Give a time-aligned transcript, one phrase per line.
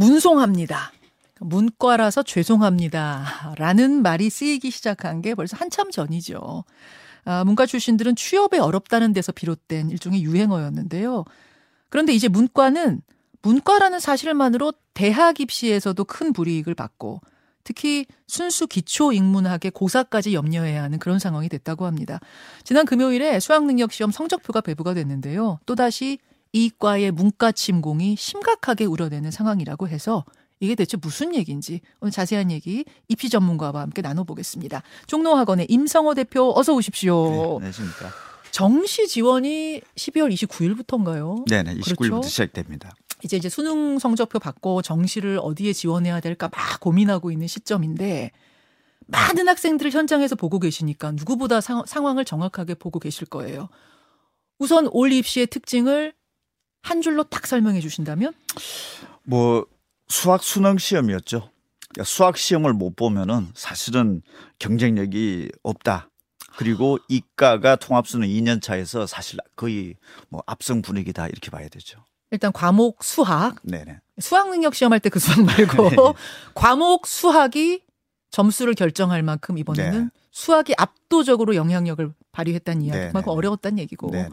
[0.00, 0.92] 문송합니다.
[1.40, 3.54] 문과라서 죄송합니다.
[3.58, 6.64] 라는 말이 쓰이기 시작한 게 벌써 한참 전이죠.
[7.26, 11.24] 아, 문과 출신들은 취업에 어렵다는 데서 비롯된 일종의 유행어였는데요.
[11.90, 13.02] 그런데 이제 문과는
[13.42, 17.20] 문과라는 사실만으로 대학 입시에서도 큰 불이익을 받고
[17.62, 22.20] 특히 순수 기초 인문학의 고사까지 염려해야 하는 그런 상황이 됐다고 합니다.
[22.64, 25.58] 지난 금요일에 수학능력시험 성적표가 배부가 됐는데요.
[25.66, 26.18] 또다시
[26.52, 30.24] 이과의 문과 침공이 심각하게 우려되는 상황이라고 해서
[30.58, 34.82] 이게 대체 무슨 얘기인지 오늘 자세한 얘기 입시 전문가와 함께 나눠보겠습니다.
[35.06, 37.30] 종로학원의 임성호 대표 어서 오십시오.
[37.30, 38.10] 네, 안녕하십니까.
[38.50, 41.48] 정시 지원이 12월 29일부터인가요?
[41.48, 42.28] 네 네, 29일부터 그렇죠?
[42.28, 42.90] 시작됩니다.
[43.22, 48.32] 이제 이제 수능 성적표 받고 정시를 어디에 지원해야 될까 막 고민하고 있는 시점인데
[49.06, 53.68] 많은 학생들을 현장에서 보고 계시니까 누구보다 상, 상황을 정확하게 보고 계실 거예요.
[54.58, 56.12] 우선 올 입시의 특징을
[56.82, 58.32] 한 줄로 딱 설명해 주신다면?
[59.24, 59.66] 뭐
[60.08, 61.50] 수학 수능 시험이었죠.
[61.90, 64.22] 그러니까 수학 시험을 못 보면은 사실은
[64.58, 66.08] 경쟁력이 없다.
[66.56, 69.94] 그리고 이과가 통합수능 2년 차에서 사실 거의
[70.28, 72.04] 뭐 압승 분위기다 이렇게 봐야 되죠.
[72.30, 73.56] 일단 과목 수학.
[73.62, 74.00] 네네.
[74.20, 75.96] 수학 능력 시험할 때 그 수학 말고 네.
[76.54, 77.82] 과목 수학이
[78.30, 80.08] 점수를 결정할 만큼 이번에는 네.
[80.30, 83.08] 수학이 압도적으로 영향력을 발휘했다는 이야기.
[83.08, 84.10] 그만큼 어려웠다는 얘기고.
[84.10, 84.28] 네네.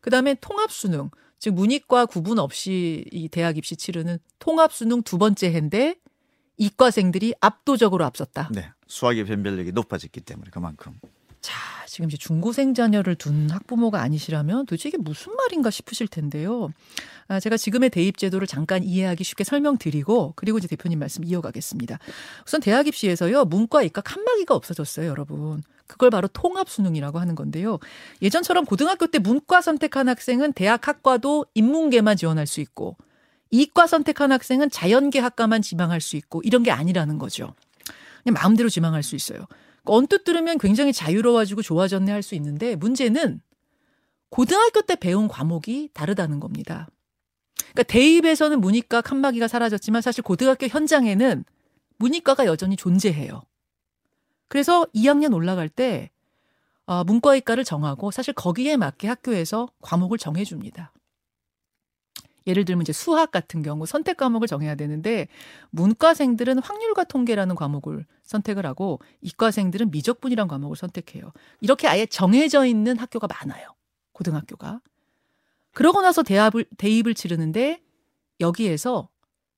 [0.00, 1.10] 그다음에 통합 수능.
[1.44, 5.96] 즉 문이과 구분 없이 이 대학 입시 치르는 통합 수능 두 번째 해인데
[6.56, 8.48] 이과생들이 압도적으로 앞섰다.
[8.50, 8.70] 네.
[8.86, 10.98] 수학의 변별력이 높아졌기 때문에 그만큼.
[11.42, 11.52] 자,
[11.86, 16.70] 지금 이제 중고생 자녀를 둔 학부모가 아니시라면 도대체 이게 무슨 말인가 싶으실 텐데요.
[17.28, 21.98] 아, 제가 지금의 대입 제도를 잠깐 이해하기 쉽게 설명드리고 그리고 이제 대표님 말씀 이어가겠습니다.
[22.46, 23.44] 우선 대학 입시에서요.
[23.44, 25.62] 문과 이과 칸막이가 없어졌어요, 여러분.
[25.86, 27.78] 그걸 바로 통합 수능이라고 하는 건데요.
[28.22, 32.96] 예전처럼 고등학교 때 문과 선택한 학생은 대학 학과도 인문계만 지원할 수 있고
[33.50, 37.54] 이과 선택한 학생은 자연계 학과만 지망할 수 있고 이런 게 아니라는 거죠.
[38.22, 39.46] 그냥 마음대로 지망할 수 있어요.
[39.84, 43.40] 언뜻 들으면 굉장히 자유로워지고 좋아졌네 할 수 있는데 문제는
[44.30, 46.88] 고등학교 때 배운 과목이 다르다는 겁니다.
[47.56, 51.44] 그러니까 대입에서는 문이과 칸막이가 사라졌지만 사실 고등학교 현장에는
[51.98, 53.42] 문이과가 여전히 존재해요.
[54.54, 56.10] 그래서 2학년 올라갈 때
[56.86, 60.92] 어, 문과이과를 정하고 사실 거기에 맞게 학교에서 과목을 정해줍니다.
[62.46, 65.26] 예를 들면 이제 수학 같은 경우 선택 과목을 정해야 되는데
[65.70, 71.32] 문과생들은 확률과 통계라는 과목을 선택을 하고 이과생들은 미적분이라는 과목을 선택해요.
[71.60, 73.74] 이렇게 아예 정해져 있는 학교가 많아요.
[74.12, 74.80] 고등학교가.
[75.72, 77.82] 그러고 나서 대합을, 대입을 치르는데
[78.38, 79.08] 여기에서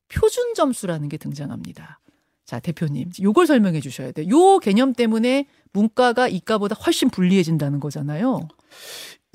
[0.09, 2.01] 표준 점수라는 게 등장합니다.
[2.47, 3.11] 자, 대표님.
[3.21, 4.29] 요걸 설명해 주셔야 돼요.
[4.31, 8.49] 요 개념 때문에 문과가 이과보다 훨씬 불리해진다는 거잖아요.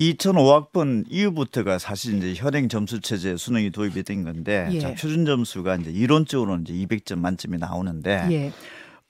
[0.00, 4.80] 2005학번 이후부터가 사실 이제 현행 점수 체제 수능이 도입이 된 건데 예.
[4.80, 8.52] 자, 표준 점수가 이제 이론적으로는 이제 200점 만점이 나오는데 예.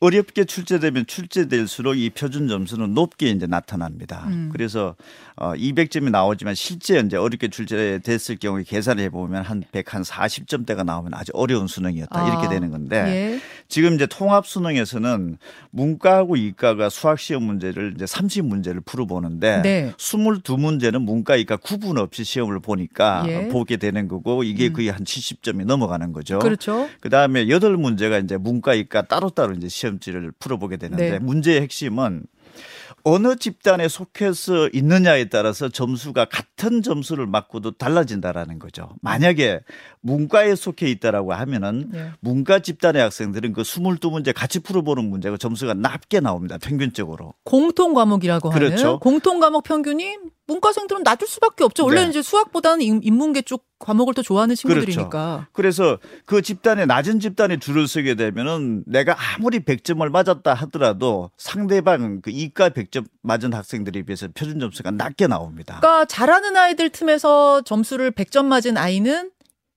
[0.02, 4.24] 어렵게 출제되면 출제될수록 이 표준 점수는 높게 이제 나타납니다.
[4.26, 4.48] 음.
[4.52, 4.96] 그래서
[5.36, 11.14] 어 200점이 나오지만 실제 이제 어렵게 출제됐을 경우에 계산을 해보면 한 100, 한 40점대가 나오면
[11.14, 12.28] 아주 어려운 수능이었다 아.
[12.28, 13.40] 이렇게 되는 건데 예.
[13.68, 15.38] 지금 이제 통합 수능에서는
[15.70, 19.92] 문과하고 이과가 수학 시험 문제를 이제 30 문제를 풀어보는데 네.
[19.98, 23.48] 22문제는 문과 이과 구분 없이 시험을 보니까 예.
[23.48, 24.72] 보게 되는 거고 이게 음.
[24.72, 26.40] 거의 한 70점이 넘어가는 거죠.
[26.40, 26.88] 그렇죠.
[27.00, 31.19] 그다음에 8문제가 이제 문과 이과 따로따로 이제 시험 시험지를 풀어보게 되는데 네.
[31.19, 32.25] 문제의 핵심은
[33.04, 38.91] 어느 집단에 속해서 있느냐에 따라서 점수가 같은 점수를 맞고도 달라진다라는 거죠.
[39.02, 39.60] 만약에
[40.02, 42.10] 문과에 속해 있다라고 하면은 네.
[42.20, 46.58] 문과 집단의 학생들은 그 22문제 같이 풀어보는 문제가 점수가 낮게 나옵니다.
[46.58, 47.34] 평균적으로.
[47.44, 48.86] 공통 과목이라고 그렇죠.
[48.86, 51.84] 하는 공통 과목 평균이 문과생들은 낮을 수밖에 없죠.
[51.84, 52.10] 원래 네.
[52.10, 55.08] 이제 수학보다는 인문계 쪽 과목을 더 좋아하는 친구들이니까.
[55.08, 55.46] 그렇죠.
[55.52, 62.30] 그래서 그 집단에 낮은 집단에 줄을 서게 되면은 내가 아무리 100점을 맞았다 하더라도 상대방 그
[62.30, 65.78] 이과 100점 맞은 학생들에 비해서 표준 점수가 낮게 나옵니다.
[65.80, 69.31] 그러니까 잘하는 아이들 틈에서 점수를 100점 맞은 아이는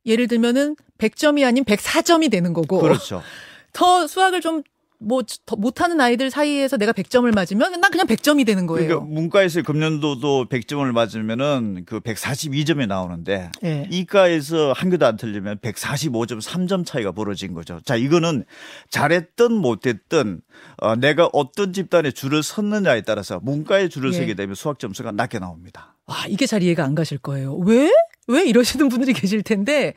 [0.05, 2.79] 예를 들면은 100점이 아닌 104점이 되는 거고.
[2.79, 3.21] 그렇죠.
[3.73, 4.63] 더 수학을 좀
[4.97, 5.21] 뭐,
[5.57, 8.87] 못하는 아이들 사이에서 내가 100점을 맞으면 난 그냥 100점이 되는 거예요.
[8.87, 13.87] 그러니까 문과에서 금년도도 100점을 맞으면은 그 142점이 나오는데 네.
[13.91, 17.79] 이과에서 한 개도 안 틀리면 145점 3점 차이가 벌어진 거죠.
[17.83, 18.45] 자, 이거는
[18.89, 20.41] 잘했든 못했든
[20.77, 24.19] 어, 내가 어떤 집단에 줄을 섰느냐에 따라서 문과에 줄을 네.
[24.19, 25.95] 서게 되면 수학 점수가 낮게 나옵니다.
[26.07, 27.55] 아, 이게 잘 이해가 안 가실 거예요.
[27.57, 27.91] 왜?
[28.27, 29.93] 왜 이러시는 분들이 계실 텐데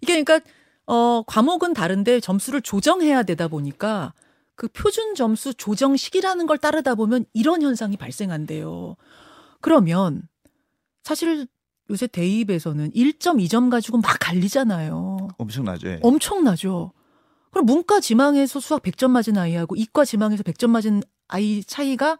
[0.00, 0.40] 이게 그러니까
[0.86, 4.12] 어, 과목은 다른데 점수를 조정해야 되다 보니까
[4.54, 8.96] 그 표준 점수 조정식이라는 걸 따르다 보면 이런 현상이 발생한대요.
[9.60, 10.22] 그러면
[11.02, 11.46] 사실
[11.90, 15.28] 요새 대입에서는 1.2점 가지고 막 갈리잖아요.
[15.38, 15.88] 엄청나죠.
[15.88, 16.00] 예.
[16.02, 16.92] 엄청나죠.
[17.50, 22.18] 그럼 문과 지망에서 수학 100점 맞은 아이하고 이과 지망에서 100점 맞은 아이 차이가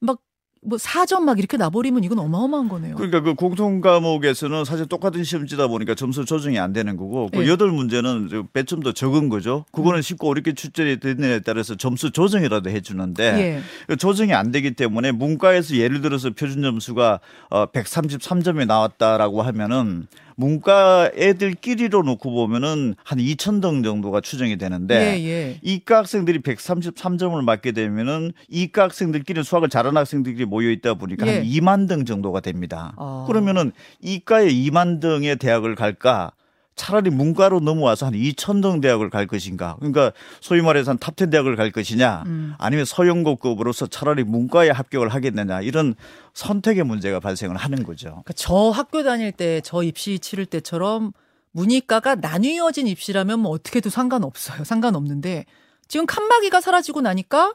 [0.00, 0.20] 막
[0.66, 2.96] 뭐 4점 막 이렇게 나버리면 이건 어마어마한 거네요.
[2.96, 7.48] 그러니까 그 공통 과목에서는 사실 똑같은 시험지다 보니까 점수 조정이 안 되는 거고 그 네.
[7.48, 9.66] 여덟 문제는 배점 더 적은 거죠.
[9.72, 10.02] 그거는 음.
[10.02, 13.60] 쉽고 어렵게 출제이 되느냐에 따라서 점수 조정이라도 해주는데 예.
[13.86, 17.20] 그 조정이 안 되기 때문에 문과에서 예를 들어서 표준 점수가
[17.50, 25.24] 133점이 어, 나왔다라고 하면은 문과 애들끼리로 놓고 보면은 한 2천 등 정도가 추정이 되는데 예,
[25.24, 25.58] 예.
[25.62, 31.36] 이과 학생들이 133점을 맞게 되면은 이과 학생들끼리 수학을 잘하는 학생들끼리 모여 있다 보니까 예.
[31.36, 32.94] 한 2만 등 정도가 됩니다.
[32.96, 33.24] 어.
[33.26, 36.32] 그러면은 이과에 2만 등의 대학을 갈까?
[36.76, 39.76] 차라리 문과로 넘어와서 한 2천 등 대학을 갈 것인가.
[39.78, 42.54] 그러니까 소위 말해서 한 top 10 대학을 갈 것이냐 음.
[42.58, 45.94] 아니면 서연고급으로서 차라리 문과에 합격을 하겠느냐 이런
[46.34, 48.08] 선택의 문제가 발생을 하는 거죠.
[48.08, 51.12] 그러니까 저 학교 다닐 때 저 입시 치를 때처럼
[51.52, 54.64] 문이과가 나뉘어진 입시라면 뭐 어떻게도 상관없어요.
[54.64, 55.44] 상관없는데
[55.88, 57.54] 지금 칸막이가 사라지고 나니까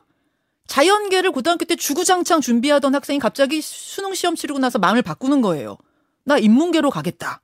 [0.67, 5.77] 자연계를 고등학교 때 주구장창 준비하던 학생이 갑자기 수능 시험 치르고 나서 마음을 바꾸는 거예요.
[6.23, 7.41] 나 인문계로 가겠다.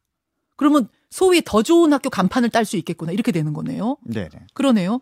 [0.55, 3.95] 그러면 소위 더 좋은 학교 간판을 딸 수 있겠구나 이렇게 되는 거네요.
[4.03, 4.27] 네.
[4.53, 4.99] 그러네요.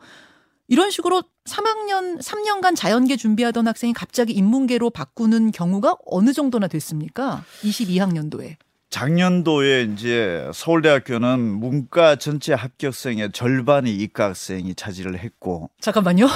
[0.67, 7.43] 이런 식으로 3학년 3년간 자연계 준비하던 학생이 갑자기 인문계로 바꾸는 경우가 어느 정도나 됐습니까?
[7.63, 8.57] 22학년도에.
[8.91, 16.27] 작년도에 이제 서울대학교는 문과 전체 합격생의 절반이 이과 학생이 차지를 했고 잠깐만요.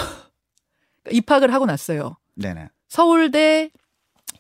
[1.12, 2.18] 입학을 하고 났어요.
[2.34, 2.70] 네네.
[2.90, 3.70] 서울대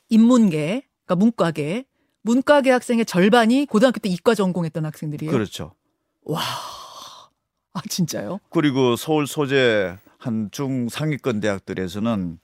[0.09, 1.85] 인문계, 그러니까 문과계
[2.27, 5.31] 문과계 학생의 절반이 고등학교 때 이과 전공했던 학생들이에요.
[5.31, 5.73] 그렇죠.
[6.23, 6.41] 와.
[7.73, 8.39] 아, 진짜요?
[8.49, 12.39] 그리고 서울 소재 한 중상위권 대학들에서는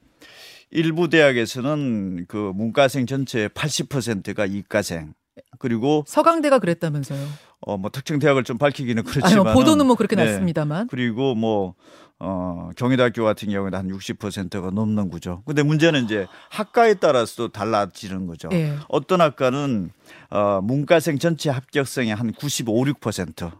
[0.71, 5.13] 일부 대학에서는 그 문과생 전체의 80%가 이과생.
[5.59, 7.27] 그리고 서강대가 그랬다면서요.
[7.65, 10.25] 어, 뭐 특정 대학을 좀 밝히기는 그렇지만 아니, 보도는 뭐 그렇게 네.
[10.25, 10.87] 났습니다만.
[10.87, 11.75] 그리고 뭐
[12.19, 15.43] 어, 경희대학교 같은 경우는 한 60%가 넘는 거죠.
[15.45, 18.49] 근데 문제는 이제 학과에 따라서 달라지는 거죠.
[18.49, 18.77] 네.
[18.87, 19.91] 어떤 학과는
[20.29, 23.51] 어, 문과생 전체 합격생의 한 95, 6%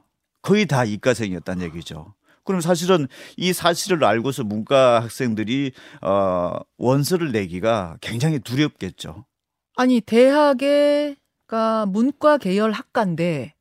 [0.42, 2.14] 거의 다 이과생이었다는 얘기죠.
[2.46, 3.08] 그럼 사실은
[3.38, 5.72] 이 사실을 알고서 문과 학생들이
[6.02, 9.26] 어, 원서를 내기가 굉장히 두렵겠죠.
[9.76, 11.16] 아니 대학에
[11.48, 13.54] 그러니까 문과 계열 학과인데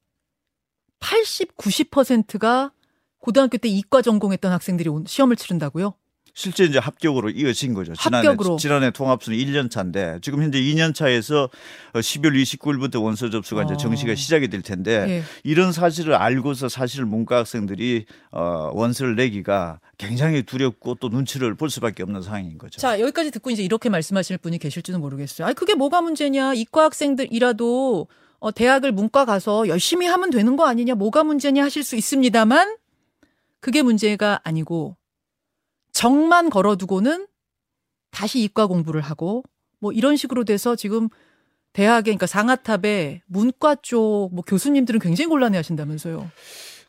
[1.03, 2.73] 80, 90%가
[3.19, 5.95] 고등학교 때 이과 전공했던 학생들이 시험을 치른다고요?
[6.35, 7.93] 실제 이제 합격으로 이어진 거죠.
[7.95, 8.57] 지난해, 합격으로.
[8.57, 11.51] 지난해 통합수는 1년 차인데 지금 현재 2년 차에서
[11.93, 13.65] 12월 29일부터 원서 접수가 어.
[13.65, 15.23] 이제 정시가 시작이 될 텐데 예.
[15.45, 22.03] 이런 사실을 알고서 사실 문과 학생들이 어, 원서를 내기가 굉장히 두렵고 또 눈치를 볼 수밖에
[22.03, 22.81] 없는 상황인 거죠.
[22.81, 25.47] 자, 여기까지 듣고 이제 이렇게 말씀하실 분이 계실지는 모르겠어요.
[25.47, 26.55] 아니, 그게 뭐가 문제냐.
[26.55, 28.09] 이과 학생들이라도
[28.43, 30.97] 어, 대학을 문과 가서 열심히 하면 되는 거 아니냐.
[30.97, 32.77] 뭐가 문제냐 하실 수 있습니다만
[33.61, 34.97] 그게 문제가 아니고
[35.93, 37.29] 정만 걸어두고는
[38.11, 39.45] 다시 이과 공부를 하고
[39.79, 41.09] 뭐 이런 식으로 돼서 지금
[41.73, 46.29] 대학에 그러니까 상하탑에 문과 쪽 뭐 교수님들은 굉장히 곤란해 하신다면서요.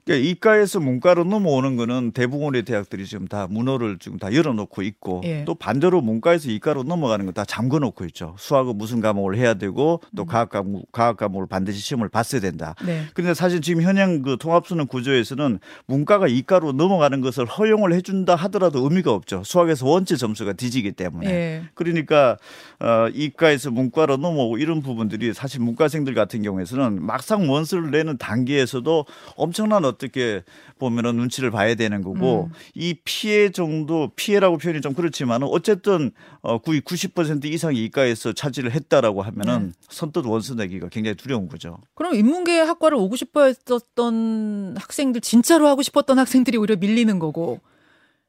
[0.06, 5.44] 그러니까 이과에서 문과로 넘어오는 거는 대부분의 대학들이 지금 다 문호를 지금 다 열어놓고 있고 예.
[5.46, 8.36] 또 반대로 문과에서 이과로 넘어가는 거 다 잠궈놓고 있죠.
[8.38, 10.26] 수학은 무슨 과목을 해야 되고 또 음.
[10.28, 12.76] 과학 과목 과학 과목을 반드시 시험을 봤어야 된다.
[12.86, 13.06] 네.
[13.14, 19.12] 그런데 사실 지금 현행 그 통합수능 구조에서는 문과가 이과로 넘어가는 것을 허용을 해준다 하더라도 의미가
[19.12, 19.42] 없죠.
[19.44, 21.30] 수학에서 원체 점수가 뒤지기 때문에.
[21.30, 21.64] 예.
[21.74, 22.38] 그러니까
[22.80, 29.06] 어, 이과에서 문과로 넘어오고 이런 부분들이 사실 문과생들 같은 경우에서는 막상 원서를 내는 단계에서도
[29.36, 30.44] 엄청난 어떻게
[30.80, 32.54] 보면은 눈치를 봐야 되는 거고 음.
[32.76, 39.22] 이 피해 정도 피해라고 표현이 좀 그렇지만은 어쨌든 어 거의 90% 이상이 이과에서 차지를 했다라고
[39.22, 39.74] 하면은 네.
[39.90, 41.78] 선뜻 원서 내기가 굉장히 두려운 거죠.
[41.96, 47.62] 그럼 인문계 학과를 오고 싶어 했었던 학생들 진짜로 하고 싶었던 학생들이 오히려 밀리는 거고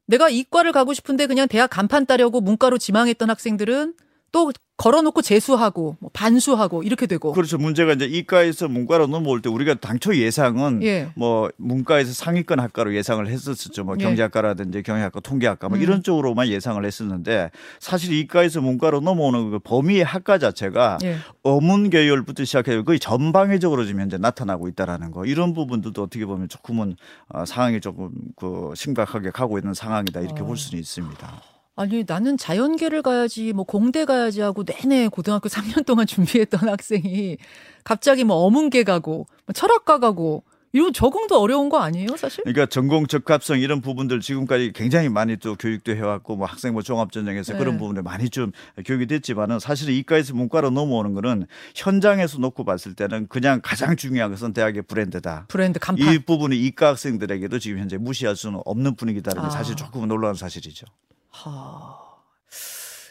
[0.06, 3.94] 내가 이과를 가고 싶은데 그냥 대학 간판 따려고 문과로 지망했던 학생들은
[4.32, 9.74] 또 걸어놓고 재수하고 뭐 반수하고 이렇게 되고 그렇죠 문제가 이제 이과에서 문과로 넘어올 때 우리가
[9.74, 11.10] 당초 예상은 예.
[11.14, 14.04] 뭐 문과에서 상위권 학과로 예상을 했었죠 뭐 예.
[14.04, 15.82] 경제학과라든지 경영학과 통계학과 뭐 음.
[15.82, 21.18] 이런 쪽으로만 예상을 했었는데 사실 이과에서 문과로 넘어오는 그 범위의 학과 자체가 예.
[21.44, 26.96] 어문 계열부터 시작해서 거의 전방위적으로 지금 현재 나타나고 있다라는 거 이런 부분들도 어떻게 보면 조금은
[27.28, 30.46] 어, 상황이 조금 그 심각하게 가고 있는 상황이다 이렇게 어.
[30.46, 31.53] 볼 수는 있습니다.
[31.76, 37.36] 아니 나는 자연계를 가야지 뭐 공대 가야지 하고 내내 고등학교 3년 동안 준비했던 학생이
[37.82, 42.42] 갑자기 뭐 어문계 가고 뭐 철학과 가고 이런 적응도 어려운 거 아니에요, 사실?
[42.42, 47.58] 그러니까 전공 적합성 이런 부분들 지금까지 굉장히 많이 또 교육도 해왔고 뭐 학생부 종합전형에서 네.
[47.60, 48.50] 그런 부분에 많이 좀
[48.84, 54.52] 교육이 됐지만은 사실은 이과에서 문과로 넘어오는 거는 현장에서 놓고 봤을 때는 그냥 가장 중요한 것은
[54.52, 55.46] 대학의 브랜드다.
[55.46, 56.12] 브랜드 간판.
[56.12, 59.50] 이 부분이 이과 학생들에게도 지금 현재 무시할 수는 없는 분위기다는 게 아.
[59.50, 60.86] 사실 조금 놀라운 사실이죠.
[61.34, 61.98] 하.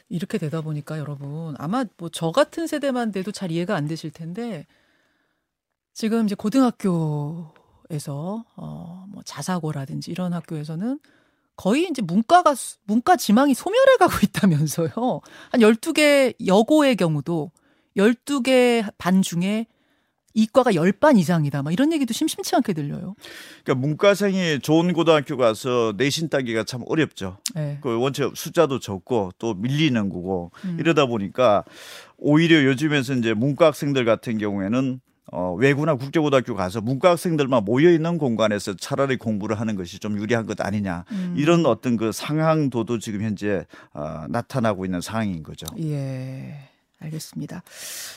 [0.09, 4.65] 이렇게 되다 보니까 여러분 아마 뭐 저 같은 세대만 돼도 잘 이해가 안 되실 텐데
[5.93, 10.99] 지금 이제 고등학교에서 어뭐 자사고라든지 이런 학교에서는
[11.55, 14.89] 거의 이제 문과가 문과 지망이 소멸해 가고 있다면서요.
[15.51, 17.51] 한 12개 여고의 경우도
[17.97, 19.67] 12개 반 중에
[20.33, 21.63] 이과가 10반 이상이다.
[21.63, 23.15] 막 이런 얘기도 심심치 않게 들려요.
[23.63, 27.37] 그러니까 문과생이 좋은 고등학교 가서 내신 따기가 참 어렵죠.
[27.55, 27.77] 네.
[27.81, 30.77] 그 원체 숫자도 적고 또 밀리는 거고 음.
[30.79, 31.63] 이러다 보니까
[32.17, 34.99] 오히려 요즘에서 이제 문과 학생들 같은 경우에는
[35.31, 40.45] 어, 외구나 국제고등학교 가서 문과 학생들만 모여 있는 공간에서 차라리 공부를 하는 것이 좀 유리한
[40.45, 41.33] 것 아니냐 음.
[41.37, 45.65] 이런 어떤 그 상황도도 지금 현재 어, 나타나고 있는 상황인 거죠.
[45.79, 46.72] 예.
[47.03, 47.63] 알겠습니다.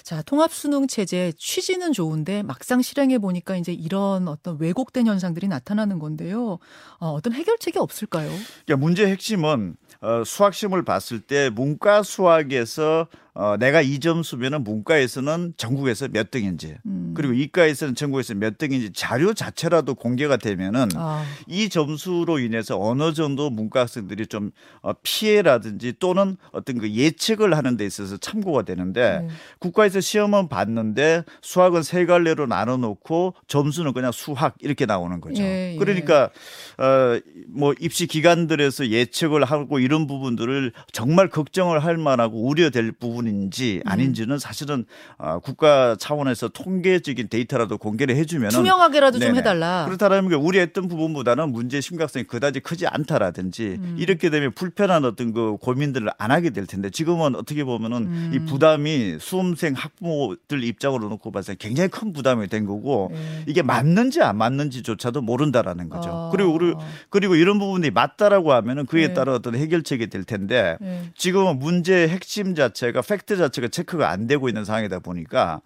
[0.02, 5.98] 자, 통합 수능 체제 취지는 좋은데 막상 실행해 보니까 이제 이런 어떤 왜곡된 현상들이 나타나는
[5.98, 6.58] 건데요.
[6.98, 8.30] 어, 어떤 해결책이 없을까요?
[8.64, 15.54] 그러니까 문제 핵심은 어, 수학 시험을 봤을 때 문과 수학에서 어, 내가 이 점수면은 문과에서는
[15.58, 17.12] 전국에서 몇 등인지 음.
[17.14, 21.22] 그리고 이과에서는 전국에서 몇 등인지 자료 자체라도 공개가 되면은 아.
[21.46, 27.76] 이 점수로 인해서 어느 정도 문과 학생들이 좀 어, 피해라든지 또는 어떤 그 예측을 하는
[27.76, 29.28] 데 있어서 참고가 되는데 네.
[29.58, 35.42] 국가에서 시험은 봤는데 수학은 세 갈래로 나눠 놓고 점수는 그냥 수학 이렇게 나오는 거죠.
[35.42, 35.76] 예, 예.
[35.78, 36.30] 그러니까
[36.78, 43.83] 어, 뭐 입시 기관들에서 예측을 하고 이런 부분들을 정말 걱정을 할 만하고 우려될 부분 부분인지
[43.85, 43.90] 음.
[43.90, 44.85] 아닌지는 사실은
[45.18, 49.28] 어, 국가 차원에서 통계적인 데이터라도 공개를 해주면 투명하게라도 네네.
[49.28, 49.85] 좀 해달라.
[49.87, 53.97] 그렇다면 우려했던 부분보다는 문제 심각성이 그다지 크지 않다라든지 음.
[53.99, 58.30] 이렇게 되면 불편한 어떤 그 고민들을 안 하게 될 텐데 지금은 어떻게 보면은 음.
[58.33, 63.45] 이 부담이 수험생 학부모들 입장으로 놓고 봐서 굉장히 큰 부담이 된 거고 네.
[63.47, 66.11] 이게 맞는지 안 맞는지조차도 모른다라는 거죠.
[66.11, 66.30] 아.
[66.30, 66.75] 그리고 우리
[67.11, 69.14] 그리고 이런 부분이 맞다라고 하면은 그에 네.
[69.14, 71.11] 따라 어떤 해결책이 될 텐데 네.
[71.16, 75.61] 지금은 문제의 핵심 자체가 팩트 자체가 체크가 안 되고 있는 상황이다 보니까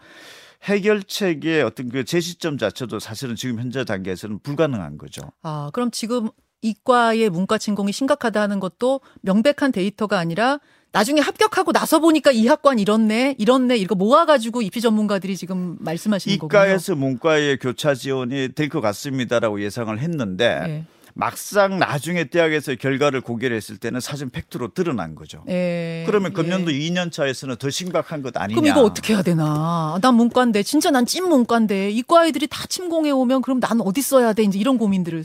[0.64, 5.22] 해결책의 어떤 그 제시점 자체도 사실은 지금 현재 단계에서는 불가능한 거죠.
[5.42, 6.28] 아, 그럼 지금
[6.62, 10.58] 이과의 문과 침공이 심각하다는 것도 명백한 데이터가 아니라
[10.92, 16.48] 나중에 합격하고 나서 보니까 이 학관 이렇네, 이렇네, 이거 모아가지고 입시 전문가들이 지금 말씀하시는 거군요.
[16.60, 20.84] 이과에서 문과의 교차 지원이 될 것 같습니다라고 예상을 했는데 네.
[21.20, 25.44] 막상 나중에 대학에서 결과를 공개했을 때는 사진 팩트로 드러난 거죠.
[25.48, 26.78] 예, 그러면 금년도 예.
[26.78, 28.58] 2년 차에서는 더 심각한 것 아니냐.
[28.60, 29.98] 그럼 이거 어떻게 해야 되나?
[30.00, 34.32] 난 문과인데 진짜 난 찐 문과인데 이과 아이들이 다 침공해 오면 그럼 난 어디 써야
[34.32, 34.42] 돼?
[34.44, 35.24] 이제 이런 고민들을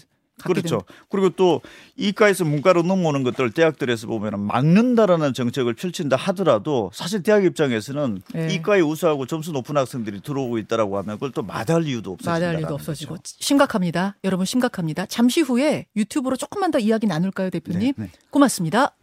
[0.53, 0.81] 그렇죠.
[1.09, 1.61] 그리고 또
[1.97, 8.53] 이과에서 문과로 넘어오는 것들을 대학들에서 보면 막는다라는 정책을 펼친다 하더라도 사실 대학 입장에서는 네.
[8.53, 12.73] 이과에 우수하고 점수 높은 학생들이 들어오고 있다라고 하면 그걸 또 마다할 이유도 없어지고 마다할 이유도
[12.73, 13.35] 없어지고 거죠.
[13.39, 14.15] 심각합니다.
[14.23, 15.05] 여러분 심각합니다.
[15.05, 17.93] 잠시 후에 유튜브로 조금만 더 이야기 나눌까요, 대표님?
[17.97, 18.11] 네, 네.
[18.29, 18.95] 고맙습니다.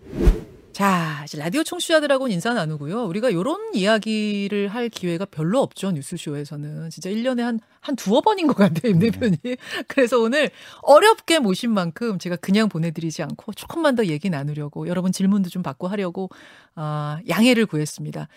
[0.73, 3.05] 자, 이제 라디오 청취자들하고는 인사 나누고요.
[3.05, 5.93] 우리가 이런 이야기를 할 기회가 별로 없죠.
[5.93, 6.89] 뉴스쇼에서는.
[6.89, 9.11] 진짜 1년에 한, 한 두어 번인 것 같아요, 임 네.
[9.11, 9.39] 대표님.
[9.87, 10.51] 그래서 오늘
[10.81, 15.89] 어렵게 모신 만큼 제가 그냥 보내드리지 않고 조금만 더 얘기 나누려고 여러분 질문도 좀 받고
[15.89, 16.31] 하려고,
[16.75, 18.29] 아, 양해를 구했습니다.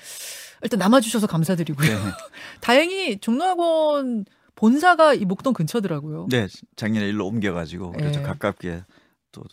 [0.64, 1.88] 일단 남아주셔서 감사드리고요.
[1.88, 1.96] 네.
[2.60, 4.26] 다행히 종로학원
[4.56, 6.28] 본사가 이 목동 근처더라고요.
[6.30, 8.26] 네, 작년에 일로 옮겨가지고 그래서 네.
[8.26, 8.84] 가깝게
[9.32, 9.44] 또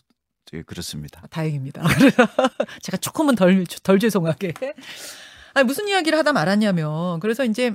[0.54, 1.20] 예, 그렇습니다.
[1.22, 1.82] 아, 다행입니다.
[2.82, 4.52] 제가 조금은 덜, 덜 죄송하게.
[5.54, 7.74] 아니, 무슨 이야기를 하다 말았냐면, 그래서 이제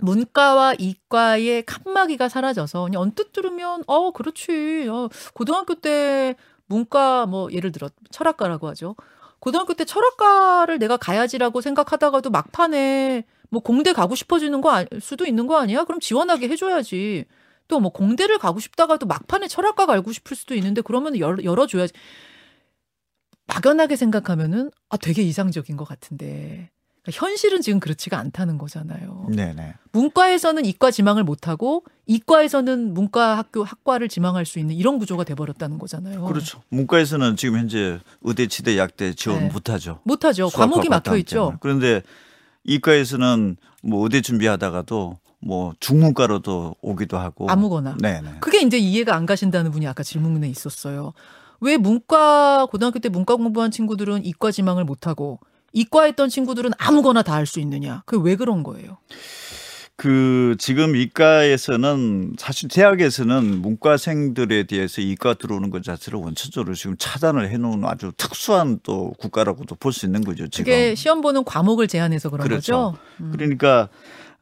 [0.00, 4.88] 문과와 이과의 칸막이가 사라져서 그냥 언뜻 들으면, 어, 그렇지.
[4.88, 6.34] 어, 고등학교 때
[6.66, 8.94] 문과, 뭐, 예를 들어, 철학과라고 하죠.
[9.40, 15.46] 고등학교 때 철학과를 내가 가야지라고 생각하다가도 막판에 뭐 공대 가고 싶어지는 거 아, 수도 있는
[15.46, 15.84] 거 아니야?
[15.84, 17.24] 그럼 지원하게 해줘야지.
[17.70, 21.92] 또 뭐 공대를 가고 싶다가도 막판에 철학과 가고 싶을 수도 있는데 그러면 열, 열어 줘야지.
[23.46, 26.70] 막연하게 생각하면은 아 되게 이상적인 것 같은데
[27.02, 29.28] 그러니까 현실은 지금 그렇지가 않다는 거잖아요.
[29.34, 29.74] 네네.
[29.92, 35.78] 문과에서는 이과 지망을 못 하고 이과에서는 문과 학교 학과를 지망할 수 있는 이런 구조가 돼버렸다는
[35.78, 36.24] 거잖아요.
[36.26, 36.60] 그렇죠.
[36.68, 39.48] 문과에서는 지금 현재 의대, 치대, 약대 지원 네.
[39.48, 40.00] 못하죠.
[40.04, 40.48] 못하죠.
[40.48, 41.56] 과목이 막혀 있죠.
[41.60, 42.02] 그런데
[42.64, 47.96] 이과에서는 뭐 의대 준비하다가도 뭐 중문과로도 오기도 하고 아무거나.
[48.00, 48.36] 네네.
[48.40, 51.12] 그게 이제 이해가 안 가신다는 분이 아까 질문에 있었어요.
[51.60, 55.40] 왜 문과 고등학교 때 문과 공부한 친구들은 이과 지망을 못 하고
[55.72, 58.02] 이과 했던 친구들은 아무거나 다 할 수 있느냐?
[58.06, 58.98] 그게 왜 그런 거예요?
[59.96, 67.84] 그 지금 이과에서는 사실 대학에서는 문과생들에 대해서 이과 들어오는 것 자체를 원천적으로 지금 차단을 해놓은
[67.84, 70.48] 아주 특수한 또 국가라고도 볼 수 있는 거죠.
[70.48, 70.64] 지금.
[70.64, 72.92] 그게 시험 보는 과목을 제한해서 그런 그렇죠.
[72.92, 72.98] 거죠.
[73.20, 73.32] 음.
[73.32, 73.90] 그러니까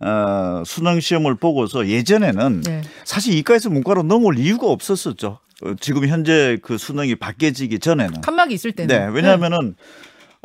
[0.00, 2.82] 어, 수능 시험을 보고서 예전에는 네.
[3.04, 5.40] 사실 이과에서 문과로 넘어올 이유가 없었었죠.
[5.62, 9.82] 어, 지금 현재 그 수능이 바뀌어지기 전에는 칸막이 있을 때는 네 왜냐하면은 네.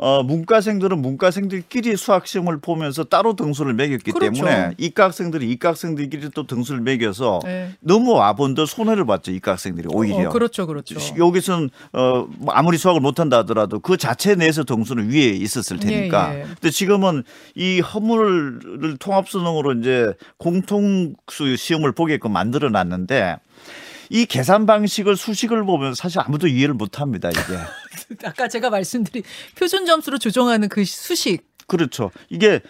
[0.04, 4.34] 어, 문과생들은 문과생들끼리 수학 시험을 보면서 따로 등수를 매겼기 그렇죠.
[4.34, 7.70] 때문에 이과 학생들이 이과 학생들끼리 또 등수를 매겨서 네.
[7.80, 10.28] 너무 와본들 손해를 봤죠 이과 학생들이 오히려.
[10.28, 11.00] 어, 그렇죠, 그렇죠.
[11.16, 16.34] 여기서는 어, 뭐 아무리 수학을 못한다 하더라도 그 자체 내에서 등수는 위에 있었을 테니까.
[16.34, 16.42] 예, 예.
[16.42, 17.22] 근데 지금은
[17.54, 23.38] 이 허물을 통합 수능으로 이제 공통수 시험을 보게끔 만들어 놨는데.
[24.14, 27.40] 이 계산 방식을 수식을 보면 사실 아무도 이해를 못 합니다, 이게.
[28.24, 29.24] 아까 제가 말씀드린
[29.58, 31.42] 표준 점수로 조정하는 그 수식.
[31.66, 32.12] 그렇죠.
[32.30, 32.60] 이게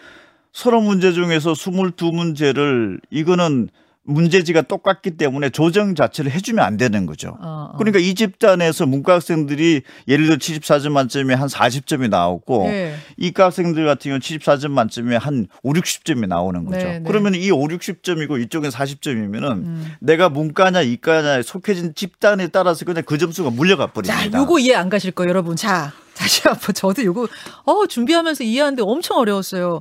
[0.55, 3.69] 서로 문제 중에서 22문제를 이거는
[4.05, 7.39] 문제지가 똑같기 때문에 조정 자체를 해주면 안 되는 거죠.
[7.41, 7.77] 어, 어.
[7.79, 12.97] 그러니까 이 집단에서 문과 학생들이 예를 들어 74점 만점에 한 40점이 나오고 네.
[13.17, 16.79] 이과 학생들 같은 경우는 74점 만점에 한 5, 60점이 나오는 거죠.
[16.79, 17.05] 네, 네.
[17.07, 19.93] 그러면 이 5, 60점이고 이쪽은 40점이면은 음.
[20.01, 24.31] 내가 문과냐 이과냐에 속해진 집단에 따라서 그냥 그 점수가 물려가 버립니다.
[24.31, 25.57] 자, 요거 이해 안 가실 거예요, 여러분.
[25.57, 27.29] 자, 다시 한번 저도 요거
[27.65, 29.81] 어 준비하면서 이해하는데 엄청 어려웠어요.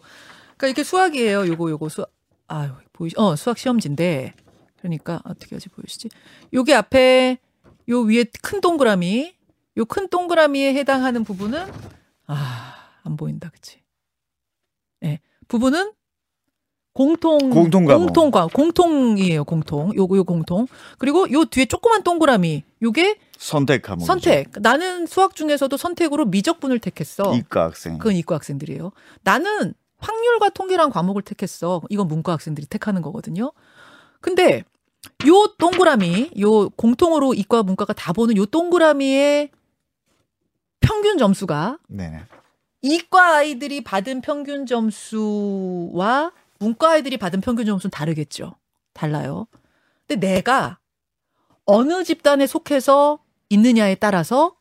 [0.58, 1.46] 그러니까 이렇게 수학이에요.
[1.48, 2.06] 요거 요거 수
[2.48, 4.34] 아유 보이시, 어, 수학 시험지인데,
[4.78, 6.10] 그러니까, 어떻게 하지 보이시지?
[6.54, 7.38] 요게 앞에,
[7.90, 9.34] 요 위에 큰 동그라미,
[9.78, 11.66] 요 큰 동그라미에 해당하는 부분은,
[12.28, 13.82] 아, 안 보인다, 그치?
[15.04, 15.08] 예.
[15.08, 15.20] 네.
[15.48, 15.94] 부분은
[16.94, 19.92] 공통 공통 공통 과 공통이에요 공통.
[19.96, 20.68] 요거 요 공통.
[21.00, 22.64] 그리고 요 뒤에 조그만 동그라미.
[22.84, 24.52] 요게 선택 과목 선택.
[24.62, 27.34] 나는 수학 중에서도 선택으로 미적분을 택했어.
[27.36, 27.98] 이과 학생.
[27.98, 28.92] 그건 이과 학생들이에요.
[29.24, 29.74] 나는
[30.04, 31.82] 확률과 통계란 과목을 택했어.
[31.90, 33.54] 이건 문과 학생들이 택하는 거거든요.
[34.20, 34.64] 근데
[35.28, 39.50] 요 동그라미, 요 공통으로 이과 문과가 다 보는 요 동그라미의
[40.82, 42.22] 평균 점수가 네.
[42.82, 48.56] 이과 아이들이 받은 평균 점수와 문과 아이들이 받은 평균 점수는 다르겠죠.
[48.94, 49.48] 달라요.
[50.06, 50.80] 근데 내가
[51.66, 53.20] 어느 집단에 속해서
[53.50, 54.56] 있느냐에 따라서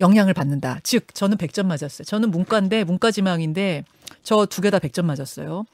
[0.00, 0.78] 영향을 받는다.
[0.82, 2.04] 즉, 저는 100점 맞았어요.
[2.04, 3.84] 저는 문과인데, 문과 지망인데,
[4.22, 5.64] 저 두 개 다 100점 맞았어요.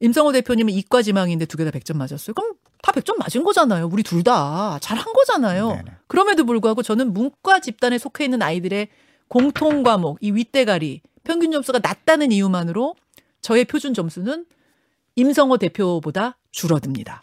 [0.00, 2.34] 임성호 대표님은 이과 지망인데 두 개 다 100점 맞았어요.
[2.34, 3.88] 그럼 다 100점 맞은 거잖아요.
[3.90, 4.78] 우리 둘 다.
[4.80, 5.68] 잘한 거잖아요.
[5.68, 5.84] 네네.
[6.06, 8.88] 그럼에도 불구하고 저는 문과 집단에 속해 있는 아이들의
[9.28, 12.94] 공통 과목, 이 윗대가리, 평균 점수가 낮다는 이유만으로
[13.40, 14.46] 저의 표준 점수는
[15.16, 17.20] 임성호 대표보다 줄어듭니다.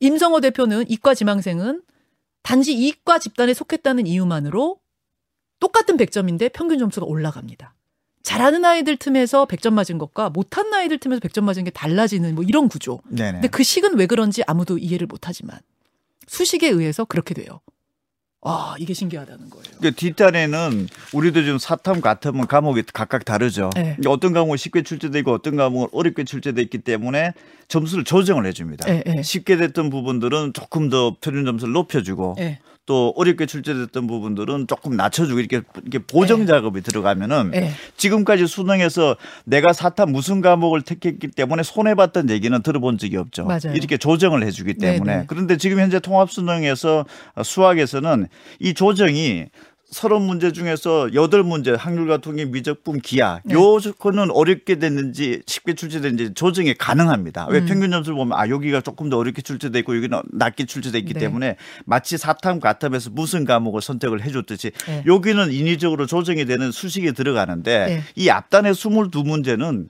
[0.00, 1.82] 임성호 대표는 이과 지망생은
[2.42, 4.77] 단지 이과 집단에 속했다는 이유만으로
[5.60, 7.74] 똑같은 100점인데 평균 점수가 올라갑니다.
[8.22, 12.68] 잘하는 아이들 틈에서 100점 맞은 것과 못하는 아이들 틈에서 100점 맞은 게 달라지는 뭐 이런
[12.68, 13.00] 구조.
[13.08, 13.32] 네네.
[13.32, 15.58] 근데 그 식은 왜 그런지 아무도 이해를 못 하지만
[16.26, 17.60] 수식에 의해서 그렇게 돼요.
[18.42, 19.78] 아, 이게 신기하다는 거예요.
[19.82, 23.70] 그 뒷단에는 우리도 지금 사탐 같으면 과목이 각각 다르죠.
[23.74, 23.96] 네.
[24.06, 27.32] 어떤 과목은 쉽게 출제되고 어떤 과목은 어렵게 출제돼 있기 때문에
[27.66, 28.86] 점수를 조정을 해줍니다.
[28.86, 29.22] 네, 네.
[29.22, 32.60] 쉽게 됐던 부분들은 조금 더 표준 점수를 높여주고 네.
[32.88, 36.46] 또 어렵게 출제됐던 부분들은 조금 낮춰주고 이렇게 이렇게 보정 네.
[36.46, 37.72] 작업이 들어가면은 네.
[37.98, 43.44] 지금까지 수능에서 내가 사탐 무슨 과목을 택했기 때문에 손해 봤던 얘기는 들어본 적이 없죠.
[43.44, 43.74] 맞아요.
[43.74, 45.24] 이렇게 조정을 해주기 때문에 네네.
[45.26, 47.04] 그런데 지금 현재 통합 수능에서
[47.44, 48.26] 수학에서는
[48.58, 49.44] 이 조정이
[49.90, 53.54] 서른 문제 중에서 여덟 문제 확률과 통계 미적분 기하 네.
[53.54, 57.46] 요 거는 어렵게 됐는지 쉽게 출제됐는지 조정이 가능합니다.
[57.48, 57.66] 왜 음.
[57.66, 61.20] 평균 점수를 보면 아 여기가 조금 더 어렵게 출제돼 있고 여기는 낮게 출제돼 있기 네.
[61.20, 65.04] 때문에 마치 사탐 가탐에서 무슨 과목을 선택을 해줬듯이 네.
[65.06, 68.02] 여기는 인위적으로 조정이 되는 수식이 들어가는데 네.
[68.14, 69.88] 이 앞단의 스물두 문제는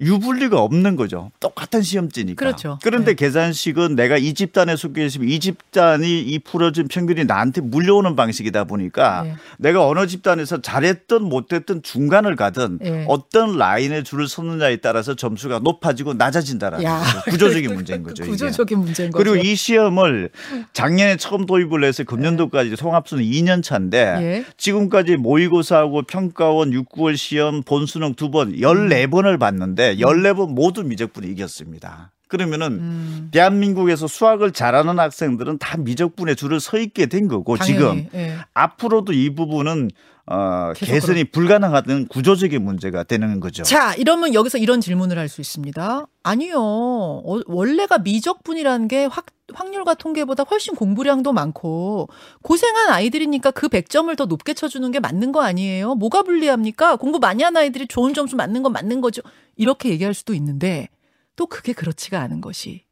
[0.00, 1.32] 유불리가 없는 거죠.
[1.40, 2.38] 똑같은 시험지니까.
[2.38, 2.78] 그렇죠.
[2.82, 3.14] 그런데 네.
[3.14, 9.22] 계산식은 내가 이 집단에 속해 있으면 이 집단이 이 풀어진 평균이 나한테 물려오는 방식이다 보니까
[9.24, 9.34] 네.
[9.58, 13.04] 내가 어느 집단에서 잘했든 못했든 중간을 가든 네.
[13.08, 18.24] 어떤 라인에 줄을 섰느냐에 따라서 점수가 높아지고 낮아진다라는 야, 구조적인 문제인 거죠.
[18.24, 19.24] 구조적인 문제인 거죠.
[19.30, 20.30] 그리고 이 시험을
[20.74, 24.44] 작년에 처음 도입을 해서 금년도까지 통합수는 2년 차인데 예.
[24.56, 32.12] 지금까지 모의고사하고 평가원 6, 9월 시험 본수능 두 번 14번을 봤는데 14번 모두 미적분이 이겼습니다.
[32.28, 33.28] 그러면은 음.
[33.32, 38.36] 대한민국에서 수학을 잘하는 학생들은 다 미적분에 줄을 서 있게 된 거고 당연히, 지금 예.
[38.54, 39.90] 앞으로도 이 부분은
[40.30, 43.62] 어, 개선이 불가능하다는 구조적인 문제가 되는 거죠.
[43.62, 46.06] 자, 이러면 여기서 이런 질문을 할 수 있습니다.
[46.22, 46.56] 아니요.
[46.60, 52.08] 어, 원래가 미적분이라는 게 확, 확률과 통계보다 훨씬 공부량도 많고
[52.42, 55.94] 고생한 아이들이니까 그 100점을 더 높게 쳐주는 게 맞는 거 아니에요?
[55.94, 56.96] 뭐가 불리합니까?
[56.96, 59.22] 공부 많이 한 아이들이 좋은 점수 맞는 건 맞는 거죠.
[59.56, 60.88] 이렇게 얘기할 수도 있는데
[61.36, 62.84] 또 그게 그렇지가 않은 것이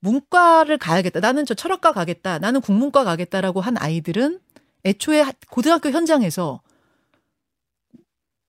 [0.00, 1.20] 문과를 가야겠다.
[1.20, 2.38] 나는 저 철학과 가겠다.
[2.38, 4.40] 나는 국문과 가겠다라고 한 아이들은
[4.84, 6.60] 애초에 고등학교 현장에서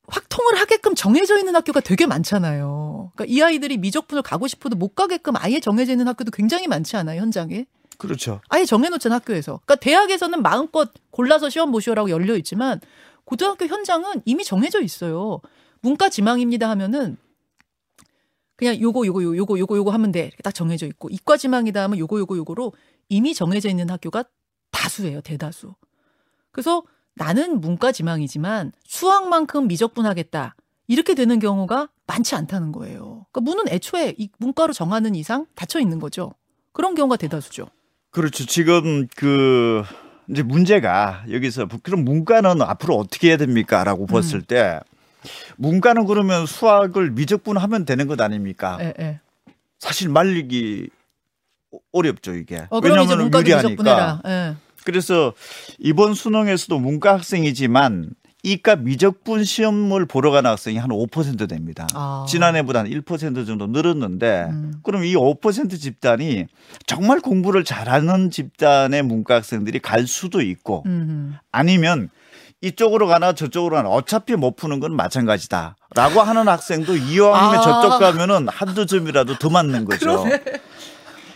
[0.08, 3.12] 확통을 하게끔 정해져 있는 학교가 되게 많잖아요.
[3.15, 7.21] 그러니까 이 아이들이 미적분을 가고 싶어도 못 가게끔 아예 정해져 있는 학교도 굉장히 많지 않아요,
[7.21, 7.65] 현장에?
[7.98, 8.41] 그렇죠.
[8.50, 9.62] 아예 정해놓잖아, 학교에서.
[9.65, 12.80] 그러니까 대학에서는 마음껏 골라서 시험 보시오라고 열려 있지만
[13.24, 15.41] 고등학교 현장은 이미 정해져 있어요.
[15.82, 17.17] 문과 지망입니다 하면은
[18.58, 20.28] 그냥 요거 요거 요거 요거 요거 하면 돼.
[20.28, 22.74] 이렇게 딱 정해져 있고 이과 지망이다 하면 요거 요거 요거로
[23.10, 24.26] 이미 정해져 있는 학교가
[24.71, 25.21] 다수예요.
[25.21, 25.74] 대다수.
[26.56, 26.84] 그래서
[27.15, 30.56] 나는 문과 지망이지만 수학만큼 미적분하겠다.
[30.88, 33.26] 이렇게 되는 경우가 많지 않다는 거예요.
[33.30, 36.34] 그러니까 문은 애초에 이 문과로 정하는 이상 닫혀 있는 거죠.
[36.72, 37.68] 그런 경우가 대다수죠.
[38.12, 38.46] 그렇죠.
[38.46, 39.84] 지금 그
[40.30, 44.44] 이제 문제가 여기서 그럼 문과는 앞으로 어떻게 해야 됩니까?라고 봤을 음.
[44.48, 44.80] 때
[45.58, 48.78] 문과는 그러면 수학을 미적분하면 되는 것 아닙니까?
[48.80, 49.20] 에, 에.
[49.80, 50.89] 사실 말리기
[51.91, 52.65] 어렵죠 이게.
[52.70, 54.22] 어, 왜냐하면 유리하니까.
[54.86, 54.91] 예.
[54.91, 55.34] 그래서
[55.80, 58.12] 이번 수능에서도 문과 학생이지만
[58.43, 61.88] 이과 미적분 시험을 보러 가는 학생이 한 5% 됩니다.
[61.95, 62.28] 아.
[62.30, 64.74] 지난해보다 한 1% 정도 늘었는데 음.
[64.84, 66.45] 그럼 이 5% 집단이
[66.86, 71.38] 정말 공부를 잘하는 집단의 문과 학생들이 갈 수도 있고 음.
[71.52, 72.10] 아니면
[72.62, 77.62] 이쪽으로 가나 저쪽으로 가나 어차피 못 푸는 건 마찬가지다 라고 하는 학생도 이왕이면 아.
[77.62, 80.24] 저쪽 가면은 한두 점이라도 더 맞는 거죠.
[80.24, 80.43] 그러네.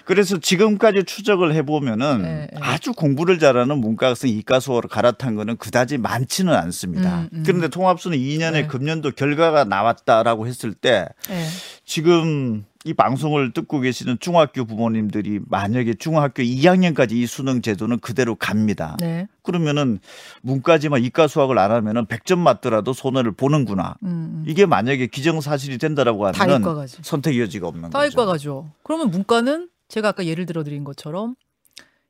[0.10, 2.60] 그래서 지금까지 추적을 해보면은 네, 네.
[2.60, 7.20] 아주 공부를 잘하는 문과학생 이과 수업을 갈아탄 거는 그다지 많지는 않습니다.
[7.20, 7.44] 음, 음.
[7.46, 8.66] 그런데 통합수는 2년에 네.
[8.66, 11.46] 금년도 결과가 나왔다라고 했을 때 네.
[11.86, 18.98] 지금 이 방송을 듣고 계시는 중학교 부모님들이 만약에 중학교 2학년까지 이 수능 제도는 그대로 갑니다.
[19.00, 19.28] 네.
[19.44, 20.00] 그러면은
[20.42, 23.96] 문과지만 이과 수학을 안 하면은 100점 맞더라도 손해를 보는구나.
[24.02, 24.44] 음, 음.
[24.48, 27.92] 이게 만약에 기정사실이 된다라고 하면 선택 여지가 없는 거죠.
[27.92, 28.72] 다 이과 가죠.
[28.82, 31.36] 그러면 문과는 제가 아까 예를 들어 드린 것처럼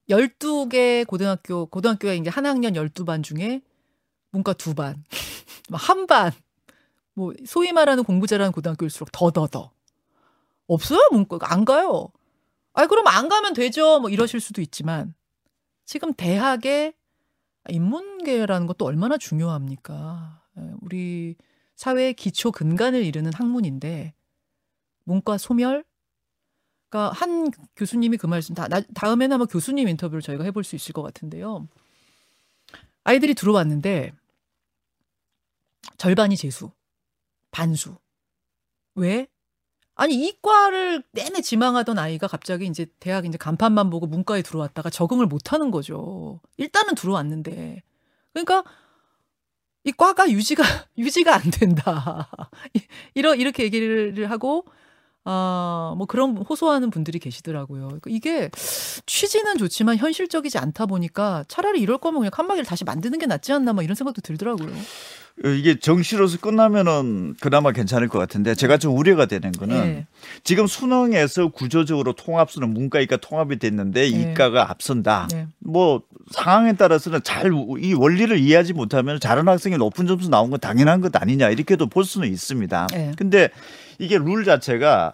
[0.10, 3.62] 12개 고등학교, 고등학교에 이제 한 학년 12반 중에
[4.32, 5.04] 문과 두 반,
[5.72, 6.32] 한 반,
[7.14, 9.72] 뭐, 소위 말하는 공부 잘하는 고등학교일수록 더더더.
[10.68, 11.52] 없어요, 문과가.
[11.52, 12.10] 안 가요.
[12.74, 14.00] 아이, 그럼 안 가면 되죠.
[14.00, 15.14] 뭐 이러실 수도 있지만,
[15.86, 16.94] 지금 대학에
[17.68, 20.44] 인문계라는 것도 얼마나 중요합니까?
[20.58, 21.36] 예, 우리
[21.76, 24.14] 사회의 기초 근간을 이루는 학문인데,
[25.04, 25.84] 문과 소멸,
[26.90, 31.04] 그러니까 한 교수님이 그 말씀 다 다음에는 아마 교수님 인터뷰를 저희가 해볼 수 있을 것
[31.04, 31.68] 같은데요.
[33.04, 34.14] 아이들이 들어왔는데
[35.98, 36.72] 절반이 재수,
[37.52, 37.98] 반수.
[38.96, 39.28] 왜?
[39.96, 45.54] 아니 이과를 내내 지망하던 아이가 갑자기 이제 대학 이제 간판만 보고 문과에 들어왔다가 적응을 못
[45.54, 46.40] 하는 거죠.
[46.58, 47.84] 일단은 들어왔는데.
[48.34, 48.64] 그러니까
[49.84, 50.64] 이 과가 유지가
[50.98, 52.30] 유지가 안 된다.
[53.14, 54.66] 이러 이렇게 얘기를 하고
[55.32, 57.86] 아, 뭐 그런 호소하는 분들이 계시더라고요.
[57.88, 58.50] 그러니까 이게
[59.06, 63.74] 취지는 좋지만 현실적이지 않다 보니까 차라리 이럴 거면 그냥 칸막이를 다시 만드는 게 낫지 않나
[63.74, 64.70] 막 이런 생각도 들더라고요.
[65.46, 70.08] 어, 이게 정시로서 끝나면은 그나마 괜찮을 것 같은데 제가 좀 우려가 되는 거는 네.
[70.44, 74.08] 지금 수능에서 구조적으로 통합수는 문과 이과 통합이 됐는데 네.
[74.08, 75.28] 이과가 앞선다.
[75.32, 75.48] 네.
[75.60, 81.02] 뭐 상황에 따라서는 잘 이 원리를 이해하지 못하면 잘하는 학생이 높은 점수 나온 건 당연한
[81.02, 82.88] 것 아니냐 이렇게도 볼 수는 있습니다.
[82.92, 83.12] 네.
[83.16, 83.50] 근데
[84.00, 85.14] 이게 룰 자체가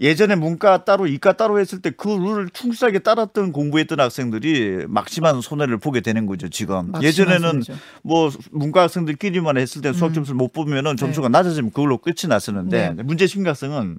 [0.00, 5.76] 예전에 문과 따로 이과 따로 했을 때 그 룰을 충실하게 따랐던 공부했던 학생들이 막심한 손해를
[5.76, 7.74] 보게 되는 거죠 지금 예전에는 손해죠.
[8.02, 10.14] 뭐 문과 학생들끼리만 했을 때 수학 음.
[10.14, 11.32] 점수를 못 보면은 점수가 네.
[11.32, 13.02] 낮아지면 그걸로 끝이 났었는데 네.
[13.02, 13.98] 문제 심각성은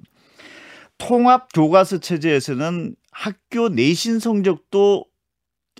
[0.98, 5.04] 통합 교과서 체제에서는 학교 내신 성적도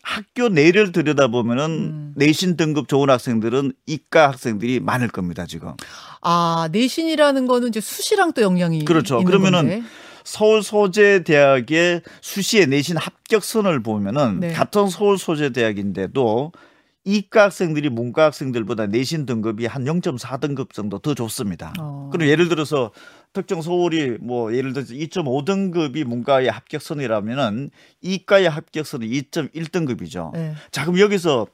[0.02, 2.12] 학교 내를 들여다보면은 음.
[2.16, 5.72] 내신 등급 좋은 학생들은 이과 학생들이 많을 겁니다, 지금.
[6.20, 9.22] 아, 내신이라는 거는 이제 수시랑 또 영향이 그렇죠.
[9.22, 9.82] 그러면은 건데.
[10.24, 14.52] 서울 소재 대학의 수시의 내신 합격선을 보면은 네.
[14.52, 16.52] 같은 서울 소재 대학인데도
[17.04, 21.72] 이과 학생들이 문과 학생들보다 내신 등급이 한 0.4등급 정도 더 좋습니다.
[21.80, 22.08] 어.
[22.12, 22.92] 그리고 예를 들어서
[23.32, 27.70] 특정 서울이 뭐 예를 들어서 2.5등급이 문과의 합격선이라면은
[28.02, 30.32] 이과의 합격선은 2.1등급이죠.
[30.32, 30.54] 네.
[30.70, 31.46] 자, 그럼 여기서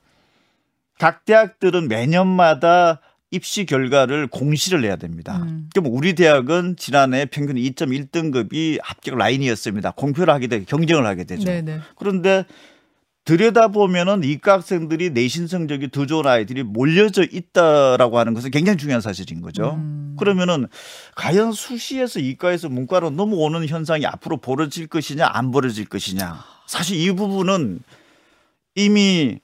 [0.99, 5.37] 각 대학들은 매년마다 입시 결과를 공시를 해야 됩니다.
[5.43, 5.69] 음.
[5.75, 9.93] 그럼 우리 대학은 지난해 평균 2.1등급이 합격 라인이었습니다.
[9.93, 11.45] 공표를 하게 되고 경쟁을 하게 되죠.
[11.45, 11.81] 네네.
[11.97, 12.45] 그런데
[13.29, 19.43] 들여다보면은 이과 학생들이 내신 성적이 더 좋은 아이들이 몰려져 있다라고 하는 것은 굉장히 중요한 사실인
[19.43, 19.75] 거죠.
[19.75, 20.17] 음.
[20.19, 20.67] 그러면은
[21.15, 26.43] 과연 수시에서 이과에서 문과로 넘어오는 현상이 앞으로 벌어질 것이냐 안 벌어질 것이냐.
[26.67, 27.81] 사실 이 부분은
[28.75, 29.41] 이미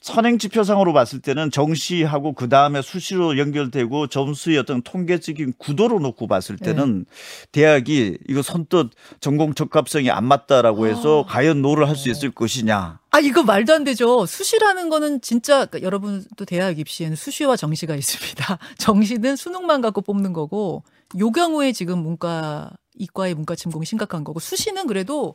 [0.00, 6.56] 선행 지표상으로 봤을 때는 정시하고 그 다음에 수시로 연결되고 점수의 어떤 통계적인 구도로 놓고 봤을
[6.56, 6.72] 네.
[6.72, 7.04] 때는 네.
[7.52, 11.32] 대학이 이거 선뜻 전공 적합성이 안 맞다라고 해서 아.
[11.32, 12.98] 과연 no를 할 수 있을 것이냐.
[13.10, 14.24] 아 이거 말도 안 되죠.
[14.24, 18.58] 수시라는 거는 진짜 그러니까 여러분도 대학 입시에는 수시와 정시가 있습니다.
[18.78, 20.82] 정시는 수능만 갖고 뽑는 거고
[21.18, 25.34] 요 경우에 지금 문과 이과의 문과 침공이 심각한 거고 수시는 그래도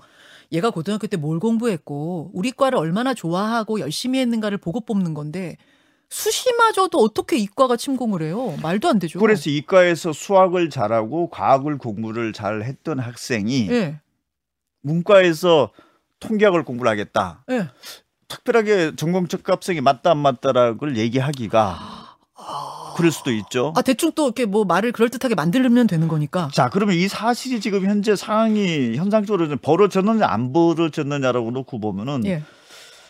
[0.52, 5.58] 얘가 고등학교 때 뭘 공부했고 우리 과를 얼마나 좋아하고 열심히 했는가를 보고 뽑는 건데
[6.10, 8.56] 수시마저도 어떻게 이과가 침공을 해요?
[8.62, 9.20] 말도 안 되죠.
[9.20, 14.00] 그래서 이과에서 수학을 잘하고 과학을 공부를 잘 했던 학생이 네.
[14.82, 15.72] 문과에서
[16.20, 17.44] 통계학을 공부를 하겠다.
[17.48, 17.68] 네.
[18.28, 22.05] 특별하게 전공 적 합성이 맞다 안 맞다라고 얘기하기가
[22.96, 23.74] 그럴 수도 있죠.
[23.76, 26.50] 아 대충 또 이렇게 뭐 말을 그럴 듯하게 만들면 되는 거니까.
[26.54, 32.44] 자 그러면 이 사실이 지금 현재 상황이 현상적으로 벌어졌느냐 안 벌어졌느냐라고 놓고 보면은 예.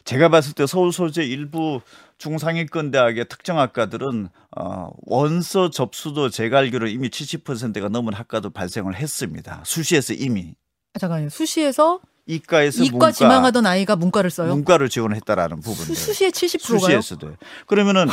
[0.04, 1.82] 제가 봤을 때 서울 소재 일부
[2.18, 9.62] 중상위권 대학의 특정 학과들은 어, 원서 접수도 제가 알기로 이미 70%가 넘은 학과도 발생을 했습니다.
[9.66, 10.54] 수시에서 이미.
[10.94, 11.30] 아, 잠깐요.
[11.30, 14.48] 수시에서 이과에서 이과 문과, 지망하던 아이가 문과를 써요.
[14.54, 15.94] 문과를 지원했다라는 부분.
[15.94, 16.80] 수시에 70%가요?
[16.80, 17.36] 수시에서도.
[17.68, 18.08] 그러면은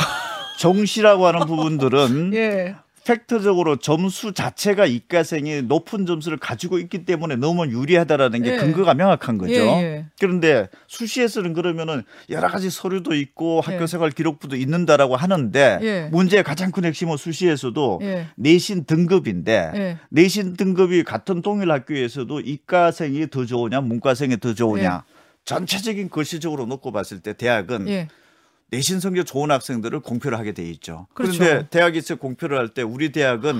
[0.59, 2.75] 정시라고 하는 부분들은 예.
[3.05, 8.57] 팩트적으로 점수 자체가 이과생이 높은 점수를 가지고 있기 때문에 너무 유리하다라는 게 예.
[8.57, 9.53] 근거가 명확한 거죠.
[9.53, 10.05] 예, 예.
[10.19, 13.87] 그런데 수시에서는 그러면은 여러 가지 서류도 있고 학교 예.
[13.87, 16.09] 생활 기록부도 있는다라고 하는데 예.
[16.11, 18.27] 문제의 가장 큰 핵심은 수시에서도 예.
[18.35, 25.03] 내신 등급인데 내신 등급이 같은 동일 학교에서도 이과생이 더 좋으냐 문과생이 더 좋으냐
[25.45, 28.07] 전체적인 거시적으로 놓고 봤을 때 대학은
[28.73, 31.05] 내신 성적 좋은 학생들을 공표를 하게 돼 있죠.
[31.13, 31.37] 그렇죠.
[31.37, 33.55] 그런데 대학에서 공표를 할 때 우리 대학은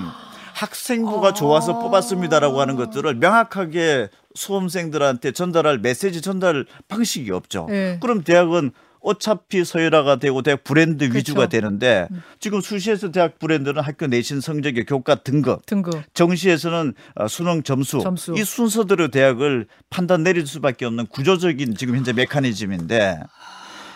[0.55, 7.67] 학생부가 아~ 좋아서 뽑았습니다라고 하는 것들을 명확하게 수험생들한테 전달할 메시지 전달 방식이 없죠.
[7.69, 7.99] 네.
[8.01, 8.71] 그럼 대학은
[9.01, 11.17] 어차피 서열화가 되고 대학 브랜드 그렇죠.
[11.17, 12.23] 위주가 되는데 음.
[12.39, 16.01] 지금 수시에서 대학 브랜드는 학교 내신 성적의 교과 등급, 등급.
[16.13, 18.33] 정시에서는 어, 수능 점수, 점수.
[18.37, 23.19] 이 순서대로 대학을 판단 내릴 수밖에 없는 구조적인 지금 현재 메커니즘인데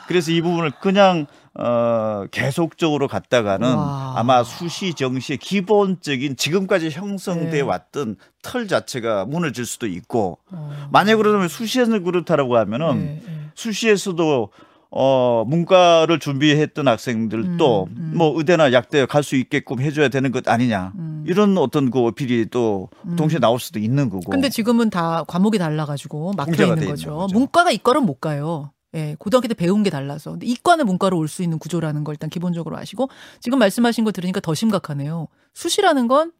[0.08, 4.14] 그래서 이 부분을 그냥 어 계속적으로 갔다가는 와.
[4.16, 7.62] 아마 수시 정시의 기본적인 지금까지 형성돼 네.
[7.62, 10.88] 왔던 틀 자체가 무너질 수도 있고 어.
[10.92, 13.34] 만약 그러면 수시에서 그렇다라고 하면은 네, 네.
[13.56, 14.50] 수시에서도
[14.90, 18.14] 어 문과를 준비했던 학생들도 음, 음.
[18.16, 21.26] 뭐 의대나 약대 갈 수 있게끔 해줘야 되는 것 아니냐 음.
[21.28, 23.18] 이런 어떤 그 어필이 또 음.
[23.18, 24.30] 동시에 나올 수도 있는 거고.
[24.32, 27.16] 근데 지금은 다 과목이 달라가지고 막혀 있는 거죠.
[27.18, 27.28] 거죠.
[27.34, 28.72] 문과가 이과는 못 가요.
[28.98, 30.32] 예, 고등학교 때 배운 게 달라서.
[30.32, 33.10] 근데 이과는 문과로 올 수 있는 구조라는 걸 일단 기본적으로 아시고
[33.42, 35.28] 지금 말씀하신 거 들으니까 더 심각하네요.
[35.54, 36.34] 수시라는 건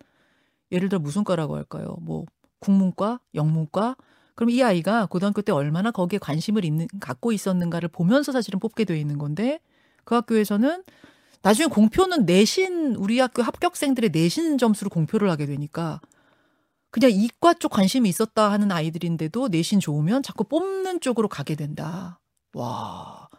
[0.72, 1.98] 예를 들어 무슨 과라고 할까요?
[2.02, 2.26] 뭐
[2.60, 3.96] 국문과, 영문과.
[4.36, 9.00] 그럼 이 아이가 고등학교 때 얼마나 거기에 관심을 있는 갖고 있었는가를 보면서 사실은 뽑게 돼
[9.00, 9.60] 있는 건데
[10.06, 10.84] 그 학교에서는
[11.44, 16.02] 나중에 공표는 내신 우리 학교 합격생들의 내신 점수로 공표를 하게 되니까
[16.92, 22.20] 그냥 이과 쪽 관심이 있었다 하는 아이들인데도 내신 좋으면 자꾸 뽑는 쪽으로 가게 된다.
[22.54, 23.30] 와.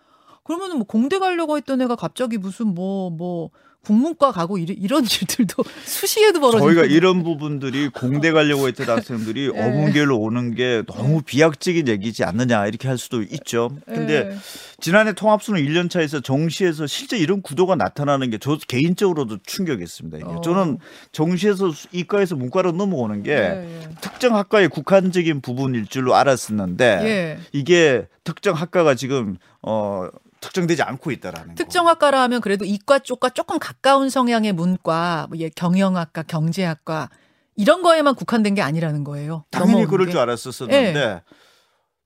[0.44, 3.51] 그러면은 뭐 공대 가려고 했던 애가 갑자기 무슨 뭐뭐 뭐
[3.85, 9.61] 국문과 가고 이런, 이런 일들도 수시에도 벌어지고 저희가 이런 부분들이 공대 가려고 했던 학생들이 네.
[9.61, 13.71] 어문계로 오는 게 너무 비약적인 얘기지 않느냐 이렇게 할 수도 있죠.
[13.87, 14.37] 근데 네.
[14.81, 20.27] 지난해 통합수능 1년 차에서 정시에서 실제 이런 구도가 나타나는 게 저 개인적으로도 충격이었습니다.
[20.27, 20.41] 어.
[20.43, 20.79] 저는
[21.12, 23.88] 정시에서 이과에서 문과로 넘어오는 게 네.
[24.01, 27.38] 특정 학과의 국한적인 부분일 줄로 알았었는데 예.
[27.53, 30.09] 이게 특정 학과가 지금 어
[30.40, 37.11] 특정되지 않고 있다라는 특정학과라 하면 그래도 이과 쪽과 조금 가까운 성향의 문과, 뭐 경영학과, 경제학과
[37.57, 39.44] 이런 거에만 국한된 게 아니라는 거예요.
[39.51, 40.12] 당연히 그럴 게.
[40.12, 41.22] 줄 알았었는데 예.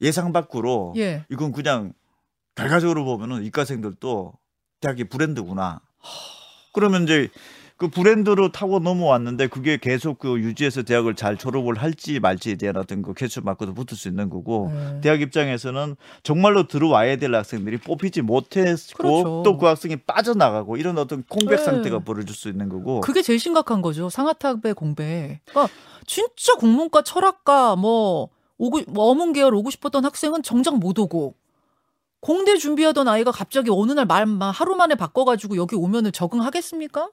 [0.01, 1.25] 예상 밖으로 예.
[1.31, 1.92] 이건 그냥
[2.55, 4.33] 결과적으로 보면은 이과생들도
[4.81, 5.81] 대학이 브랜드구나.
[6.73, 7.29] 그러면 이제
[7.83, 13.03] 그 브랜드로 타고 넘어왔는데 그게 계속 그 유지해서 대학을 잘 졸업을 할지 말지에 대한 어떤
[13.03, 15.01] 그 개수 마크도 붙을 수 있는 거고 네.
[15.01, 19.42] 대학 입장에서는 정말로 들어와야 될 학생들이 뽑히지 못했고 그렇죠.
[19.45, 21.64] 또그 학생이 빠져나가고 이런 어떤 공백 네.
[21.64, 25.40] 상태가 벌어질 수 있는 거고 그게 제일 심각한 거죠 상하탑의 공백.
[25.47, 25.75] 그러니까
[26.07, 31.35] 진짜 국문과 철학과 뭐 오고 뭐 어문 계열 오고 싶었던 학생은 정작 못 오고
[32.21, 37.09] 공대 준비하던 아이가 갑자기 어느 날 말만 하루 만에 바꿔가지고 여기 오면은 적응하겠습니까?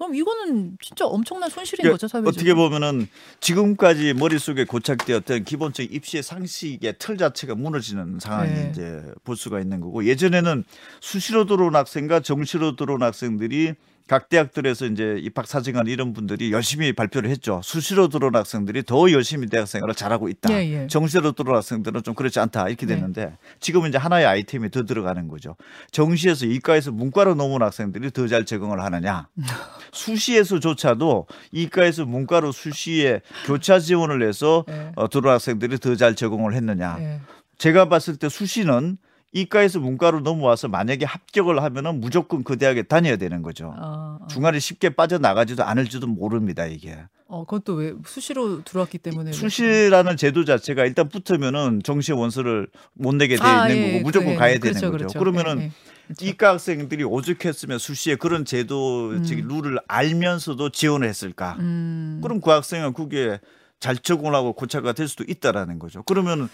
[0.00, 2.30] 그럼 이거는 진짜 엄청난 손실인 그러니까 거죠, 사회적으로.
[2.30, 3.06] 어떻게 보면은
[3.40, 8.70] 지금까지 머릿속에 고착되었던 기본적인 입시의 상식의 틀 자체가 무너지는 상황이 네.
[8.72, 10.64] 이제 볼 수가 있는 거고 예전에는
[11.02, 13.74] 수시로 들어온 학생과 정시로 들어온 학생들이
[14.10, 17.60] 각 대학들에서 이제 입학 사정관 이런 분들이 열심히 발표를 했죠.
[17.62, 20.52] 수시로 들어온 학생들이 더 열심히 대학 생활을 잘하고 있다.
[20.52, 20.86] 예, 예.
[20.88, 22.66] 정시로 들어온 학생들은 좀 그렇지 않다.
[22.66, 22.96] 이렇게 네.
[22.96, 23.38] 됐는데 네.
[23.60, 25.54] 지금은 이제 하나의 아이템이 더 들어가는 거죠.
[25.92, 29.28] 정시에서 이과에서 문과로 넘어온 학생들이 더 잘 적응을 하느냐.
[29.92, 34.90] 수시에서조차도 이과에서 문과로 수시에 교차 지원을 해서 네.
[34.96, 36.96] 어, 들어온 학생들이 더 잘 적응을 했느냐.
[36.98, 37.20] 네.
[37.58, 38.98] 제가 봤을 때 수시는
[39.32, 43.74] 이과에서 문과로 넘어와서 만약에 합격을 하면은 무조건 그 대학에 다녀야 되는 거죠.
[43.78, 44.26] 어, 어.
[44.28, 46.98] 중간에 쉽게 빠져나가지도 않을지도 모릅니다, 이게.
[47.28, 53.36] 어, 그것도 왜 수시로 들어왔기 때문에 수시라는 제도 자체가 일단 붙으면은 정시 원서를 못 내게
[53.36, 55.06] 돼 아, 있는 예, 거고 무조건 그, 예, 가야 그렇죠, 되는 거죠.
[55.06, 55.18] 그렇죠.
[55.20, 55.70] 그러면은 예, 예.
[56.08, 56.26] 그렇죠.
[56.26, 59.22] 이과 학생들이 오죽했으면 수시에 그런 제도 음.
[59.22, 61.56] 즉 룰을 알면서도 지원을 했을까?
[61.60, 62.18] 음.
[62.20, 63.38] 그럼 그 학생은 그게
[63.80, 66.02] 잘 적응을 하고 고착가 될 수도 있다라는 거죠.
[66.04, 66.48] 그러면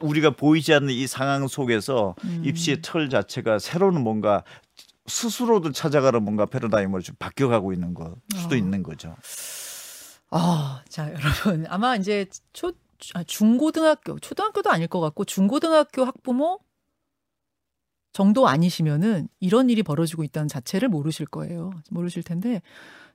[0.00, 2.42] 우리가 보이지 않는 이 상황 속에서 음.
[2.44, 4.42] 입시의 틀 자체가 새로운 뭔가
[5.06, 8.58] 스스로도 찾아가는 뭔가 패러다임을 좀 바뀌어가고 있는 거 수도 어.
[8.58, 9.14] 있는 거죠.
[10.30, 12.72] 아, 자 여러분 아마 이제 초
[13.12, 16.60] 아, 중고등학교 초등학교도 아닐 것 같고 중고등학교 학부모
[18.14, 21.72] 정도 아니시면은 이런 일이 벌어지고 있다는 자체를 모르실 거예요.
[21.90, 22.62] 모르실 텐데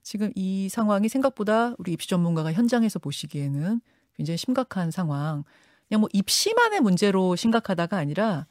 [0.03, 3.79] 지금 이 상황이 생각보다 우리 입시 전문가가 현장에서 보시기에는
[4.15, 5.45] 굉장히 심각한 상황.
[5.87, 8.45] 그냥 뭐 입시만의 문제로 심각하다가 아니라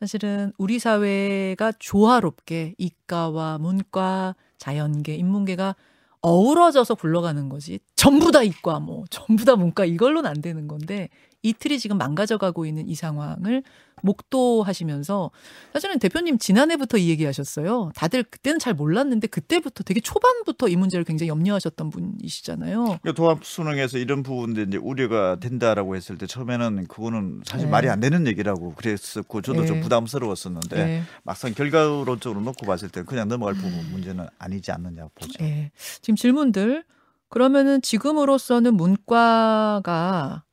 [0.00, 5.76] 사실은 우리 사회가 조화롭게 이과와 문과, 자연계, 인문계가
[6.22, 7.80] 어우러져서 굴러가는 거지.
[7.96, 11.08] 전부 다 이과, 뭐, 전부 다 문과, 이걸로는 안 되는 건데,
[11.42, 13.62] 이틀이 지금 망가져가고 있는 이 상황을
[14.02, 15.30] 목도하시면서
[15.72, 17.92] 사실은 대표님 지난해부터 이 얘기하셨어요.
[17.94, 22.84] 다들 그때는 잘 몰랐는데 그때부터 되게 초반부터 이 문제를 굉장히 염려하셨던 분이시잖아요.
[22.84, 27.70] 그러니까 도합 수능에서 이런 부분들 이제 우려가 된다라고 했을 때 처음에는 그거는 사실 네.
[27.70, 29.66] 말이 안 되는 얘기라고 그랬었고 저도 네.
[29.66, 31.02] 좀 부담스러웠었는데 네.
[31.22, 35.38] 막상 결과론적으로 놓고 봤을 때 그냥 넘어갈 부분 문제는 아니지 않느냐 보죠.
[35.38, 35.70] 네.
[36.00, 36.84] 지금 질문들
[37.28, 40.44] 그러면은 지금으로서는 문과가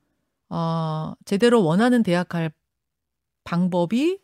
[0.50, 2.52] 어, 제대로 원하는 대학 갈
[3.44, 4.20] 방법이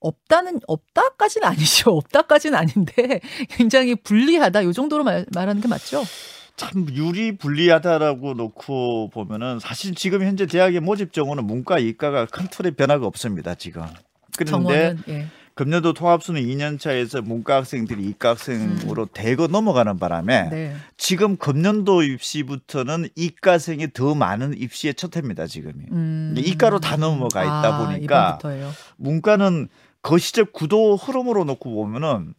[0.00, 1.90] 없다는 없다까지는 아니죠.
[1.96, 4.64] 없다까지는 아닌데 굉장히 불리하다.
[4.64, 6.02] 요 정도로 말, 말하는 게 맞죠?
[6.56, 12.72] 참 유리 불리하다라고 놓고 보면은 사실 지금 현재 대학의 모집 정원은 문과 이과가 큰 틀의
[12.72, 13.54] 변화가 없습니다.
[13.54, 13.84] 지금.
[14.36, 15.26] 그런데 예.
[15.54, 19.08] 금년도 통합수능 2년 차에서 문과 학생들이 이과 학생으로 음.
[19.12, 20.76] 대거 넘어가는 바람에 네.
[20.96, 25.46] 지금 금년도 입시부터는 이과생이 더 많은 입시의 첫 해입니다.
[25.46, 26.34] 지금이 음.
[26.38, 28.70] 이과로 다 넘어가 있다 아, 보니까 이번부터예요.
[28.96, 29.68] 문과는
[30.02, 32.34] 거시적 구도 흐름으로 놓고 보면은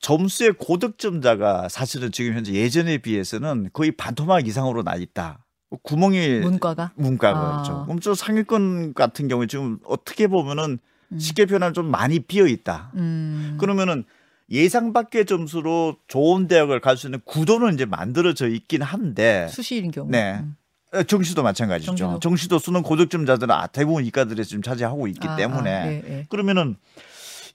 [0.00, 5.44] 점수의 고득점자가 사실은 지금 현재 예전에 비해서는 거의 반토막 이상으로 나 있다.
[5.82, 7.52] 구멍이 문과가 문과가 아.
[7.52, 7.84] 그렇죠.
[7.84, 10.78] 그럼 저 상위권 같은 경우에 지금 어떻게 보면은 음.
[11.18, 12.92] 쉽게 표현하면 좀 많이 비어 있다.
[12.94, 13.56] 음.
[13.58, 14.04] 그러면은
[14.50, 20.08] 예상 밖의 점수로 좋은 대학을 갈 수 있는 구도는 이제 만들어져 있긴 한데 수시인 경우.
[20.10, 20.38] 네.
[20.40, 20.56] 음.
[20.92, 21.94] 어, 정시도 마찬가지죠.
[21.94, 26.26] 정시도, 정시도 수능 고득점자들은 아, 대부분 이과들이 지금 차지하고 있기 아, 때문에 아, 네, 네.
[26.28, 26.76] 그러면은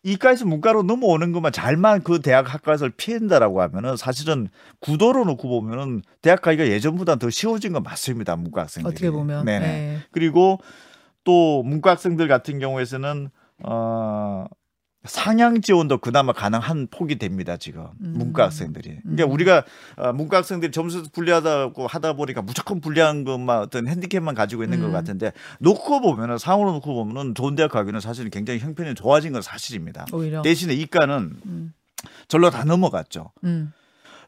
[0.04, 4.48] 이과에서 문과로 넘어오는 것만 잘만 그 대학 학과에서 피한다라고 하면은 사실은
[4.80, 8.92] 구도로 놓고 보면은 대학 가기가 예전보다 더 쉬워진 건 맞습니다 문과 학생들이.
[8.94, 9.44] 어떻게 보면.
[9.46, 9.66] 네네.
[9.68, 9.98] 네.
[10.12, 10.60] 그리고
[11.24, 13.30] 또 문과 학생들 같은 경우에서는
[13.64, 14.46] 어,
[15.06, 18.14] 상향 지원도 그나마 가능한 폭이 됩니다 지금 음.
[18.18, 19.00] 문과 학생들이.
[19.04, 19.32] 그러니까 음.
[19.32, 19.64] 우리가
[19.98, 24.86] 어, 문과 학생들이 점수 불리하다고 하다 보니까 무조건 불리한 것만 어떤 핸디캡만 가지고 있는 음.
[24.86, 29.42] 것 같은데 놓고 보면은 상으로 놓고 보면은 좋은 대학 가기는 사실은 굉장히 형편이 좋아진 건
[29.42, 30.06] 사실입니다.
[30.12, 30.42] 오히려.
[30.42, 31.74] 대신에 이과는 음.
[32.28, 33.32] 절로 다 넘어갔죠.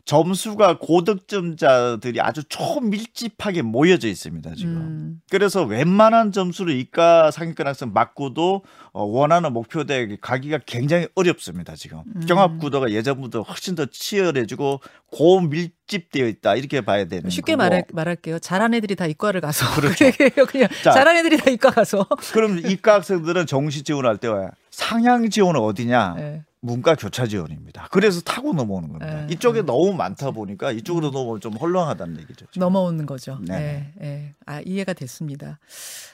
[0.08, 0.24] 음.
[0.24, 4.78] 점수가 고득점자들이 아주 초밀집하게 모여져 있습니다 지금.
[4.78, 5.22] 음.
[5.30, 12.00] 그래서 웬만한 점수를 이과 상위권 학생 맞고도 어, 원하는 목표대에 가기가 굉장히 어렵습니다 지금.
[12.16, 12.26] 음.
[12.26, 14.80] 경합 구도가 예전보다 훨씬 더 치열해지고
[15.12, 18.40] 고밀집되어 있다 이렇게 봐야 되는 쉽게 말할, 말할게요.
[18.40, 20.06] 잘한 애들이 다 이과를 가서 그렇죠.
[20.48, 22.08] 그냥 자, 잘한 애들이 다 이과 가서.
[22.32, 24.30] 그럼 이과 학생들은 정시 지원할 때
[24.72, 26.14] 상향 지원은 어디냐?
[26.18, 26.44] 네.
[26.60, 27.88] 문과 교차 지원입니다.
[27.92, 29.26] 그래서 타고 넘어오는 겁니다.
[29.26, 29.34] 네.
[29.34, 29.66] 이쪽에 네.
[29.66, 32.48] 너무 많다 보니까 이쪽으로 넘어오면 좀 헐렁하다는 얘기죠.
[32.52, 32.60] 지금.
[32.60, 33.38] 넘어오는 거죠.
[33.42, 33.58] 네.
[33.58, 33.94] 네.
[33.98, 34.36] 네.
[34.46, 35.60] 아, 이해가 됐습니다.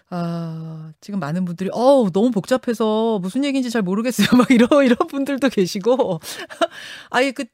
[0.10, 4.28] 아, 지금 많은 분들이 어우, 너무 복잡해서 무슨 얘기인지 잘 모르겠어요.
[4.38, 6.20] 막 이런 이런 분들도 계시고.
[7.10, 7.46] 아예 그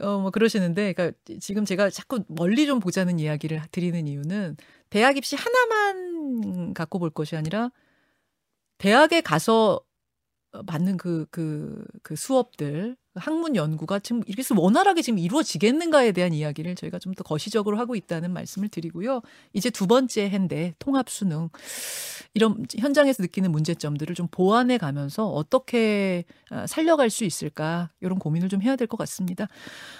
[0.00, 4.56] 어, 뭐 그러시는데, 그러니까 지금 제가 자꾸 멀리 좀 보자는 이야기를 드리는 이유는
[4.90, 7.70] 대학 입시 하나만 갖고 볼 것이 아니라
[8.78, 9.80] 대학에 가서
[10.66, 16.98] 받는 그, 그, 그 수업들, 학문 연구가 지금 이렇게 원활하게 지금 이루어지겠는가에 대한 이야기를 저희가
[17.00, 19.22] 좀 더 거시적으로 하고 있다는 말씀을 드리고요.
[19.54, 21.48] 이제 두 번째 해인데 통합 수능
[22.34, 28.62] 이런 현장에서 느끼는 문제점들을 좀 보완해 가면서 어떻게 아, 살려갈 수 있을까 이런 고민을 좀
[28.62, 29.48] 해야 될 것 같습니다.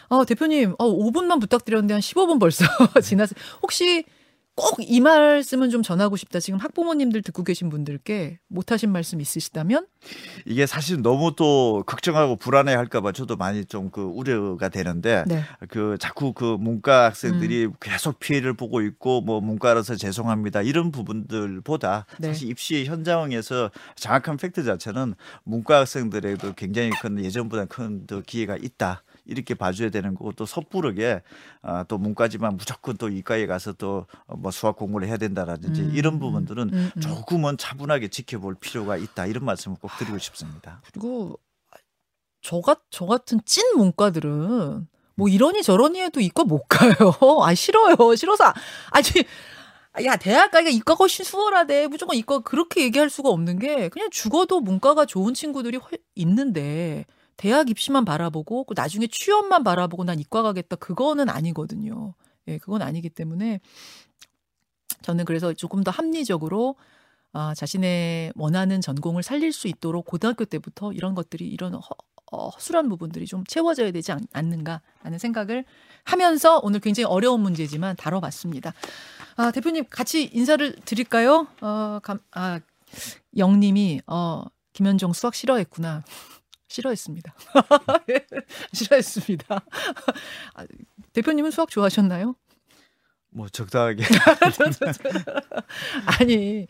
[0.08, 2.64] 어, 대표님, 어, 5분만 부탁드렸는데 한 15분 벌써
[3.02, 3.38] 지났어요.
[3.62, 4.04] 혹시
[4.58, 6.40] 꼭 이 말씀은 좀 전하고 싶다.
[6.40, 9.86] 지금 학부모님들 듣고 계신 분들께 못하신 말씀 있으시다면?
[10.46, 15.42] 이게 사실 너무 또 걱정하고 불안해 할까봐 저도 많이 좀 그 우려가 되는데 네.
[15.68, 17.72] 그 자꾸 그 문과 학생들이 음.
[17.80, 22.28] 계속 피해를 보고 있고 뭐 문과라서 죄송합니다 이런 부분들보다 네.
[22.28, 29.02] 사실 입시 현장에서 정확한 팩트 자체는 문과 학생들에도 굉장히 큰 예전보다 큰 더 기회가 있다.
[29.28, 31.22] 이렇게 봐줘야 되는 거고 또 섣부르게
[31.62, 36.18] 아, 또 문과지만 무조건 또 이과에 가서 또뭐 어, 수학 공부를 해야 된다라든지 음, 이런
[36.18, 37.00] 부분들은 음, 음.
[37.00, 40.80] 조금은 차분하게 지켜볼 필요가 있다 이런 말씀을 꼭 드리고 싶습니다.
[40.90, 41.38] 그리고
[42.40, 46.92] 저같 저 같은 찐 문과들은 뭐 이러니 저러니 해도 이과 못 가요.
[47.44, 47.96] 아 싫어요.
[48.16, 48.52] 싫어서
[48.90, 54.08] 아니 야 대학 가기가 이과가 훨씬 수월하대 무조건 이과 그렇게 얘기할 수가 없는 게 그냥
[54.10, 55.78] 죽어도 문과가 좋은 친구들이
[56.14, 57.04] 있는데
[57.38, 62.12] 대학 입시만 바라보고 그 나중에 취업만 바라보고 난 이과 가겠다 그거는 아니거든요.
[62.48, 63.60] 예, 그건 아니기 때문에
[65.02, 66.74] 저는 그래서 조금 더 합리적으로
[67.32, 71.80] 아, 자신의 원하는 전공을 살릴 수 있도록 고등학교 때부터 이런 것들이 이런 허,
[72.32, 75.64] 어, 허술한 부분들이 좀 채워져야 되지 않, 않는가 하는 생각을
[76.04, 78.72] 하면서 오늘 굉장히 어려운 문제지만 다뤄봤습니다.
[79.36, 81.46] 아, 대표님 같이 인사를 드릴까요?
[81.60, 82.58] 어, 감, 아,
[83.36, 86.02] 영님이 어, 김현정 수학 싫어했구나.
[86.68, 87.34] 싫어했습니다.
[88.72, 89.60] 싫어했습니다.
[90.54, 90.66] 아,
[91.12, 92.34] 대표님은 수학 좋아하셨나요?
[93.30, 94.04] 뭐 적당하게.
[96.18, 96.66] 아니,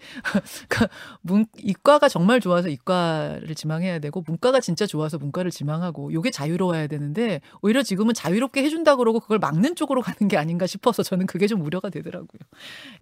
[0.68, 0.86] 그
[1.22, 7.40] 문, 이과가 정말 좋아서 이과를 지망해야 되고 문과가 진짜 좋아서 문과를 지망하고 요게 자유로워야 되는데
[7.62, 11.64] 오히려 지금은 자유롭게 해준다 그러고 그걸 막는 쪽으로 가는 게 아닌가 싶어서 저는 그게 좀
[11.64, 12.40] 우려가 되더라고요.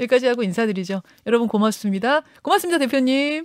[0.01, 1.03] 여기까지 하고 인사드리죠.
[1.27, 2.23] 여러분 고맙습니다.
[2.43, 3.45] 고맙습니다, 대표님.